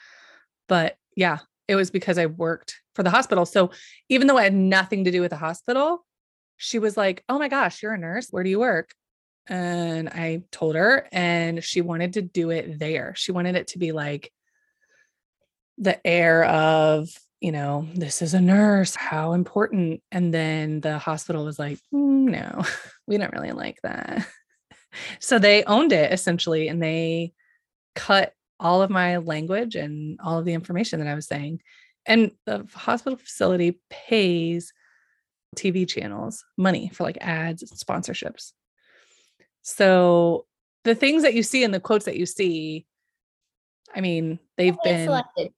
But 0.69 0.97
yeah, 1.17 1.39
it 1.69 1.77
was 1.77 1.91
because 1.91 2.19
I 2.19 2.27
worked 2.27 2.77
for 2.95 3.03
the 3.03 3.11
hospital. 3.11 3.47
So 3.47 3.71
even 4.09 4.27
though 4.27 4.39
I 4.39 4.45
had 4.45 4.55
nothing 4.55 5.05
to 5.05 5.13
do 5.13 5.21
with 5.21 5.31
the 5.31 5.37
hospital, 5.37 6.05
she 6.57 6.79
was 6.79 6.97
like, 6.97 7.23
Oh 7.29 7.39
my 7.39 7.49
gosh, 7.49 7.83
you're 7.83 7.93
a 7.93 7.99
nurse. 7.99 8.29
Where 8.31 8.43
do 8.43 8.51
you 8.51 8.59
work? 8.59 8.93
And 9.47 10.09
I 10.09 10.43
told 10.51 10.75
her, 10.75 11.09
and 11.11 11.65
she 11.65 11.81
wanted 11.81 12.15
to 12.15 12.23
do 12.23 12.51
it 12.51 12.79
there. 12.79 13.15
She 13.17 13.33
wanted 13.33 13.57
it 13.57 13.69
to 13.69 13.79
be 13.79 13.93
like 13.93 14.31
the 15.79 16.05
air 16.07 16.45
of, 16.45 17.09
you 17.41 17.53
know, 17.53 17.89
this 17.95 18.21
is 18.21 18.35
a 18.35 18.41
nurse, 18.41 18.95
how 18.95 19.33
important. 19.33 20.03
And 20.13 20.35
then 20.35 20.81
the 20.81 20.99
hospital 20.99 21.45
was 21.45 21.59
like, 21.59 21.79
mm, 21.95 22.29
no, 22.31 22.63
we 23.07 23.17
don't 23.17 23.33
really 23.33 23.53
like 23.53 23.79
that. 23.83 24.27
so 25.19 25.39
they 25.39 25.65
owned 25.65 25.93
it 25.93 26.13
essentially, 26.13 26.69
and 26.69 26.83
they 26.83 27.33
cut 27.95 28.35
all 28.61 28.83
of 28.83 28.91
my 28.91 29.19
language 29.19 29.77
and 29.77 30.19
all 30.23 30.39
of 30.39 30.45
the 30.45 30.55
information 30.55 31.01
that 31.01 31.09
I 31.09 31.15
was 31.15 31.27
saying. 31.27 31.61
And 32.07 32.33
the 32.47 32.67
hospital 32.75 33.19
facility 33.19 33.81
pays 33.91 34.73
TV 35.57 35.89
channels 35.89 36.45
money 36.57 36.91
for 36.93 37.05
like 37.05 37.19
ads, 37.21 37.63
and 37.63 37.71
sponsorships. 37.71 38.53
So 39.63 40.47
the 40.85 40.95
things 40.95 41.23
that 41.23 41.35
you 41.35 41.43
see 41.43 41.65
in 41.65 41.71
the 41.71 41.81
quotes 41.81 42.07
that 42.07 42.17
you 42.17 42.27
see, 42.27 42.87
I 43.95 44.01
mean, 44.01 44.39
they've 44.57 44.77
been 44.83 45.07
selected. 45.07 45.53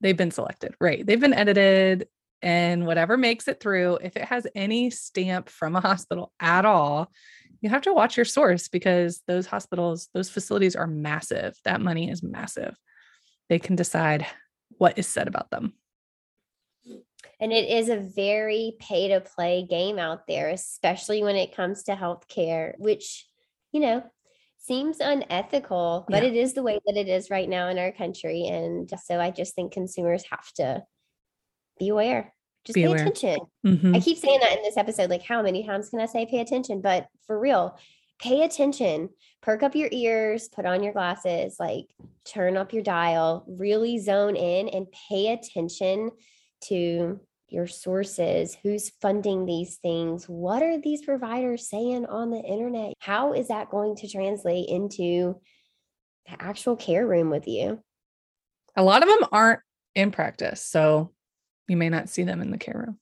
They've 0.00 0.16
been 0.16 0.30
selected, 0.30 0.74
right? 0.80 1.04
They've 1.06 1.20
been 1.20 1.34
edited 1.34 2.08
and 2.42 2.86
whatever 2.86 3.16
makes 3.16 3.46
it 3.46 3.60
through, 3.60 3.98
if 4.02 4.16
it 4.16 4.24
has 4.24 4.46
any 4.54 4.90
stamp 4.90 5.48
from 5.48 5.76
a 5.76 5.80
hospital 5.80 6.32
at 6.40 6.64
all, 6.64 7.12
you 7.62 7.70
have 7.70 7.82
to 7.82 7.94
watch 7.94 8.16
your 8.16 8.26
source 8.26 8.68
because 8.68 9.22
those 9.28 9.46
hospitals, 9.46 10.08
those 10.12 10.28
facilities 10.28 10.74
are 10.76 10.88
massive. 10.88 11.54
That 11.64 11.80
money 11.80 12.10
is 12.10 12.22
massive. 12.22 12.76
They 13.48 13.60
can 13.60 13.76
decide 13.76 14.26
what 14.78 14.98
is 14.98 15.06
said 15.06 15.28
about 15.28 15.50
them. 15.50 15.74
And 17.40 17.52
it 17.52 17.68
is 17.68 17.88
a 17.88 17.96
very 17.96 18.76
pay 18.80 19.08
to 19.08 19.20
play 19.20 19.64
game 19.68 19.98
out 19.98 20.26
there, 20.26 20.50
especially 20.50 21.22
when 21.22 21.36
it 21.36 21.54
comes 21.54 21.84
to 21.84 21.94
healthcare, 21.94 22.72
which, 22.78 23.26
you 23.70 23.80
know, 23.80 24.02
seems 24.58 24.98
unethical, 25.00 26.04
but 26.08 26.22
yeah. 26.22 26.30
it 26.30 26.36
is 26.36 26.54
the 26.54 26.62
way 26.62 26.80
that 26.86 26.96
it 26.96 27.08
is 27.08 27.30
right 27.30 27.48
now 27.48 27.68
in 27.68 27.78
our 27.78 27.92
country. 27.92 28.46
And 28.46 28.90
so 29.04 29.20
I 29.20 29.30
just 29.30 29.54
think 29.54 29.72
consumers 29.72 30.24
have 30.30 30.52
to 30.54 30.82
be 31.78 31.88
aware 31.88 32.32
just 32.64 32.74
Be 32.74 32.82
pay 32.82 32.86
aware. 32.86 33.02
attention. 33.02 33.38
Mm-hmm. 33.66 33.94
I 33.94 34.00
keep 34.00 34.18
saying 34.18 34.40
that 34.40 34.56
in 34.56 34.62
this 34.62 34.76
episode. 34.76 35.10
Like, 35.10 35.22
how 35.22 35.42
many 35.42 35.66
times 35.66 35.90
can 35.90 36.00
I 36.00 36.06
say 36.06 36.26
pay 36.26 36.40
attention? 36.40 36.80
But 36.80 37.08
for 37.26 37.38
real, 37.38 37.78
pay 38.20 38.42
attention. 38.42 39.10
Perk 39.42 39.62
up 39.62 39.74
your 39.74 39.88
ears, 39.90 40.48
put 40.48 40.66
on 40.66 40.82
your 40.82 40.92
glasses, 40.92 41.56
like 41.58 41.86
turn 42.24 42.56
up 42.56 42.72
your 42.72 42.84
dial, 42.84 43.44
really 43.48 43.98
zone 43.98 44.36
in 44.36 44.68
and 44.68 44.86
pay 45.08 45.32
attention 45.32 46.10
to 46.64 47.20
your 47.52 47.66
sources, 47.66 48.56
who's 48.62 48.90
funding 49.02 49.44
these 49.44 49.76
things, 49.76 50.24
what 50.28 50.62
are 50.62 50.80
these 50.80 51.04
providers 51.04 51.68
saying 51.68 52.06
on 52.06 52.30
the 52.30 52.40
internet? 52.40 52.94
How 52.98 53.34
is 53.34 53.48
that 53.48 53.70
going 53.70 53.96
to 53.96 54.08
translate 54.08 54.68
into 54.68 55.38
the 56.26 56.42
actual 56.42 56.76
care 56.76 57.06
room 57.06 57.28
with 57.28 57.46
you? 57.46 57.82
A 58.74 58.82
lot 58.82 59.02
of 59.02 59.08
them 59.08 59.28
aren't 59.30 59.60
in 59.94 60.10
practice. 60.12 60.64
So 60.64 61.12
you 61.68 61.76
may 61.76 61.88
not 61.88 62.08
see 62.08 62.22
them 62.22 62.40
in 62.40 62.50
the 62.50 62.58
care 62.58 62.84
room. 62.86 62.98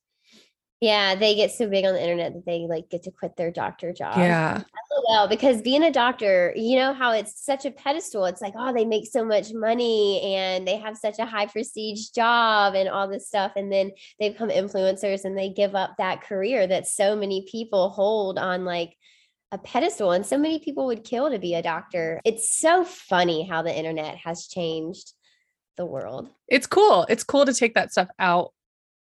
Yeah, 0.81 1.14
they 1.14 1.35
get 1.35 1.51
so 1.51 1.68
big 1.68 1.85
on 1.85 1.92
the 1.92 2.03
internet 2.03 2.33
that 2.33 2.46
they 2.46 2.66
like 2.66 2.88
get 2.88 3.03
to 3.03 3.11
quit 3.11 3.37
their 3.37 3.51
doctor 3.51 3.92
job. 3.92 4.16
Yeah. 4.16 4.62
Well, 5.11 5.29
because 5.29 5.61
being 5.61 5.83
a 5.83 5.92
doctor, 5.92 6.55
you 6.57 6.77
know 6.77 6.94
how 6.94 7.12
it's 7.12 7.44
such 7.44 7.66
a 7.66 7.70
pedestal. 7.70 8.25
It's 8.25 8.40
like, 8.40 8.55
oh, 8.57 8.73
they 8.73 8.87
make 8.87 9.07
so 9.07 9.23
much 9.23 9.53
money 9.53 10.35
and 10.35 10.66
they 10.66 10.79
have 10.79 10.96
such 10.96 11.18
a 11.18 11.27
high 11.27 11.46
prestige 11.46 12.09
job 12.09 12.75
and 12.75 12.88
all 12.88 13.09
this 13.09 13.29
stuff. 13.29 13.53
And 13.57 13.70
then 13.70 13.90
they 14.18 14.31
become 14.31 14.49
influencers 14.49 15.27
and 15.27 15.37
they 15.37 15.51
give 15.51 15.75
up 15.75 15.96
that 15.99 16.23
career 16.23 16.66
that 16.66 16.87
so 16.87 17.14
many 17.14 17.46
people 17.51 17.90
hold 17.90 18.38
on 18.38 18.64
like 18.64 18.96
a 19.53 19.59
pedestal. 19.59 20.12
And 20.12 20.25
so 20.25 20.38
many 20.38 20.61
people 20.61 20.87
would 20.87 21.05
kill 21.05 21.31
to 21.31 21.38
be 21.38 21.55
a 21.55 21.62
doctor. 21.62 22.23
It's 22.25 22.59
so 22.59 22.85
funny 22.85 23.46
how 23.46 23.61
the 23.61 23.77
internet 23.77 24.16
has 24.16 24.46
changed 24.46 25.12
the 25.76 25.87
world. 25.87 26.28
It's 26.48 26.66
cool. 26.66 27.06
It's 27.09 27.24
cool 27.24 27.46
to 27.46 27.54
take 27.54 27.74
that 27.74 27.92
stuff 27.92 28.09
out 28.18 28.52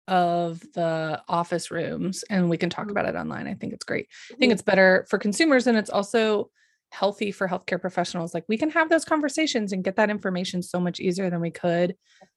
of 0.08 0.62
the 0.74 1.22
office 1.28 1.72
rooms 1.72 2.24
and 2.30 2.50
we 2.50 2.58
can 2.58 2.70
talk 2.70 2.86
mm-hmm. 2.86 2.92
about 2.92 3.06
it 3.06 3.18
online. 3.18 3.48
I 3.48 3.54
think 3.54 3.74
it's 3.74 3.86
great. 3.86 4.08
I 4.32 4.36
think 4.36 4.52
it's 4.52 4.62
better 4.62 5.06
for 5.10 5.18
consumers 5.18 5.68
and 5.68 5.78
it's 5.78 5.90
also 5.90 6.50
healthy 6.92 7.32
for 7.32 7.48
healthcare 7.48 7.80
professionals. 7.80 8.34
Like 8.34 8.44
we 8.50 8.58
can 8.58 8.70
have 8.72 8.90
those 8.90 9.06
conversations 9.06 9.72
and 9.72 9.84
get 9.84 9.96
that 9.96 10.10
information 10.10 10.62
so 10.62 10.80
much 10.80 11.00
easier 11.00 11.30
than 11.30 11.40
we 11.40 11.52
could 11.52 11.96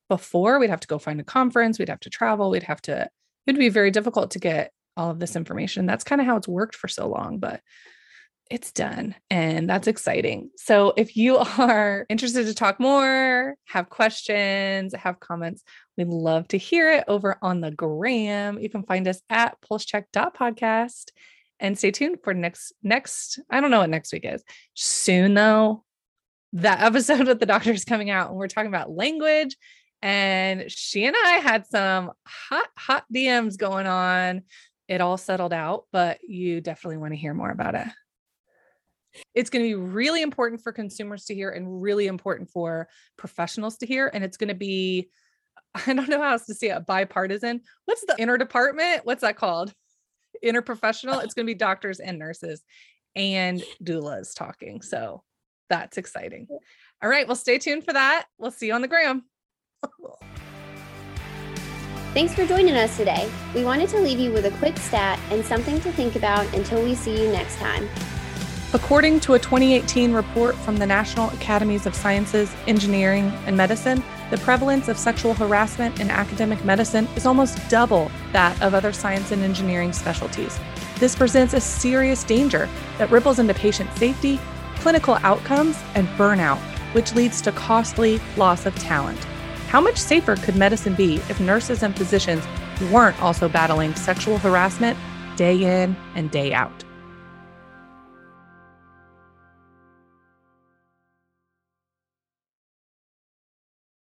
before. 0.08 0.58
We'd 0.58 0.70
have 0.70 0.80
to 0.80 0.86
go 0.86 0.98
find 0.98 1.20
a 1.20 1.24
conference, 1.24 1.78
we'd 1.78 1.88
have 1.88 2.00
to 2.00 2.10
travel, 2.10 2.50
we'd 2.50 2.62
have 2.62 2.80
to, 2.82 3.08
it'd 3.46 3.58
be 3.58 3.68
very 3.68 3.90
difficult 3.90 4.30
to 4.32 4.38
get 4.38 4.70
all 4.96 5.10
of 5.10 5.18
this 5.18 5.34
information. 5.34 5.86
That's 5.86 6.04
kind 6.04 6.20
of 6.20 6.26
how 6.26 6.36
it's 6.36 6.46
worked 6.46 6.76
for 6.76 6.86
so 6.86 7.08
long. 7.08 7.38
But 7.38 7.60
it's 8.50 8.72
done 8.72 9.14
and 9.30 9.68
that's 9.68 9.88
exciting. 9.88 10.50
So 10.56 10.92
if 10.96 11.16
you 11.16 11.36
are 11.58 12.06
interested 12.08 12.46
to 12.46 12.54
talk 12.54 12.78
more, 12.78 13.56
have 13.66 13.88
questions, 13.88 14.94
have 14.94 15.20
comments, 15.20 15.62
we'd 15.96 16.08
love 16.08 16.48
to 16.48 16.58
hear 16.58 16.90
it 16.92 17.04
over 17.08 17.38
on 17.42 17.60
the 17.60 17.70
gram. 17.70 18.58
You 18.58 18.68
can 18.68 18.82
find 18.84 19.08
us 19.08 19.20
at 19.30 19.56
pulsecheck.podcast 19.62 21.10
and 21.60 21.78
stay 21.78 21.90
tuned 21.90 22.18
for 22.22 22.34
next 22.34 22.72
next 22.82 23.38
I 23.50 23.60
don't 23.60 23.70
know 23.70 23.80
what 23.80 23.90
next 23.90 24.12
week 24.12 24.24
is. 24.24 24.42
Soon 24.74 25.34
though, 25.34 25.84
that 26.52 26.80
episode 26.82 27.26
with 27.26 27.40
the 27.40 27.46
doctor 27.46 27.72
is 27.72 27.84
coming 27.84 28.10
out 28.10 28.28
and 28.28 28.38
we're 28.38 28.48
talking 28.48 28.68
about 28.68 28.90
language 28.90 29.56
and 30.02 30.70
she 30.70 31.06
and 31.06 31.16
I 31.16 31.38
had 31.38 31.66
some 31.66 32.12
hot 32.26 32.68
hot 32.76 33.04
DMs 33.12 33.56
going 33.56 33.86
on. 33.86 34.42
It 34.86 35.00
all 35.00 35.16
settled 35.16 35.54
out, 35.54 35.84
but 35.92 36.18
you 36.28 36.60
definitely 36.60 36.98
want 36.98 37.14
to 37.14 37.18
hear 37.18 37.32
more 37.32 37.50
about 37.50 37.74
it. 37.74 37.86
It's 39.34 39.50
going 39.50 39.64
to 39.64 39.68
be 39.68 39.74
really 39.74 40.22
important 40.22 40.62
for 40.62 40.72
consumers 40.72 41.24
to 41.26 41.34
hear 41.34 41.50
and 41.50 41.82
really 41.82 42.06
important 42.06 42.50
for 42.50 42.88
professionals 43.16 43.76
to 43.78 43.86
hear. 43.86 44.10
And 44.12 44.24
it's 44.24 44.36
going 44.36 44.48
to 44.48 44.54
be, 44.54 45.10
I 45.74 45.92
don't 45.92 46.08
know 46.08 46.20
how 46.20 46.32
else 46.32 46.46
to 46.46 46.54
say 46.54 46.68
it, 46.68 46.86
bipartisan. 46.86 47.60
What's 47.84 48.04
the 48.06 48.14
interdepartment? 48.14 49.00
What's 49.04 49.22
that 49.22 49.36
called? 49.36 49.72
Interprofessional. 50.44 51.22
It's 51.22 51.34
going 51.34 51.46
to 51.46 51.50
be 51.50 51.54
doctors 51.54 52.00
and 52.00 52.18
nurses 52.18 52.62
and 53.16 53.62
doulas 53.82 54.34
talking. 54.34 54.82
So 54.82 55.22
that's 55.70 55.96
exciting. 55.96 56.46
All 57.02 57.08
right. 57.08 57.26
Well, 57.26 57.36
stay 57.36 57.58
tuned 57.58 57.84
for 57.84 57.92
that. 57.92 58.26
We'll 58.38 58.50
see 58.50 58.66
you 58.66 58.74
on 58.74 58.82
the 58.82 58.88
gram. 58.88 59.24
Thanks 62.14 62.32
for 62.32 62.46
joining 62.46 62.74
us 62.76 62.96
today. 62.96 63.28
We 63.54 63.64
wanted 63.64 63.88
to 63.90 64.00
leave 64.00 64.20
you 64.20 64.30
with 64.30 64.46
a 64.46 64.52
quick 64.58 64.76
stat 64.78 65.18
and 65.30 65.44
something 65.44 65.80
to 65.80 65.90
think 65.92 66.14
about 66.14 66.46
until 66.54 66.82
we 66.82 66.94
see 66.94 67.20
you 67.20 67.28
next 67.32 67.56
time. 67.56 67.88
According 68.72 69.20
to 69.20 69.34
a 69.34 69.38
2018 69.38 70.12
report 70.12 70.56
from 70.56 70.78
the 70.78 70.86
National 70.86 71.30
Academies 71.30 71.86
of 71.86 71.94
Sciences, 71.94 72.52
Engineering, 72.66 73.32
and 73.46 73.56
Medicine, 73.56 74.02
the 74.30 74.38
prevalence 74.38 74.88
of 74.88 74.98
sexual 74.98 75.34
harassment 75.34 76.00
in 76.00 76.10
academic 76.10 76.64
medicine 76.64 77.06
is 77.14 77.26
almost 77.26 77.58
double 77.68 78.10
that 78.32 78.60
of 78.62 78.74
other 78.74 78.92
science 78.92 79.30
and 79.30 79.42
engineering 79.42 79.92
specialties. 79.92 80.58
This 80.98 81.14
presents 81.14 81.54
a 81.54 81.60
serious 81.60 82.24
danger 82.24 82.68
that 82.98 83.10
ripples 83.10 83.38
into 83.38 83.54
patient 83.54 83.90
safety, 83.96 84.40
clinical 84.76 85.18
outcomes, 85.22 85.80
and 85.94 86.08
burnout, 86.18 86.58
which 86.94 87.14
leads 87.14 87.40
to 87.42 87.52
costly 87.52 88.20
loss 88.36 88.66
of 88.66 88.74
talent. 88.76 89.22
How 89.68 89.80
much 89.80 89.98
safer 89.98 90.36
could 90.36 90.56
medicine 90.56 90.94
be 90.94 91.16
if 91.28 91.40
nurses 91.40 91.82
and 91.82 91.96
physicians 91.96 92.44
weren't 92.92 93.20
also 93.20 93.48
battling 93.48 93.94
sexual 93.94 94.38
harassment 94.38 94.98
day 95.36 95.82
in 95.82 95.96
and 96.14 96.30
day 96.30 96.52
out? 96.52 96.83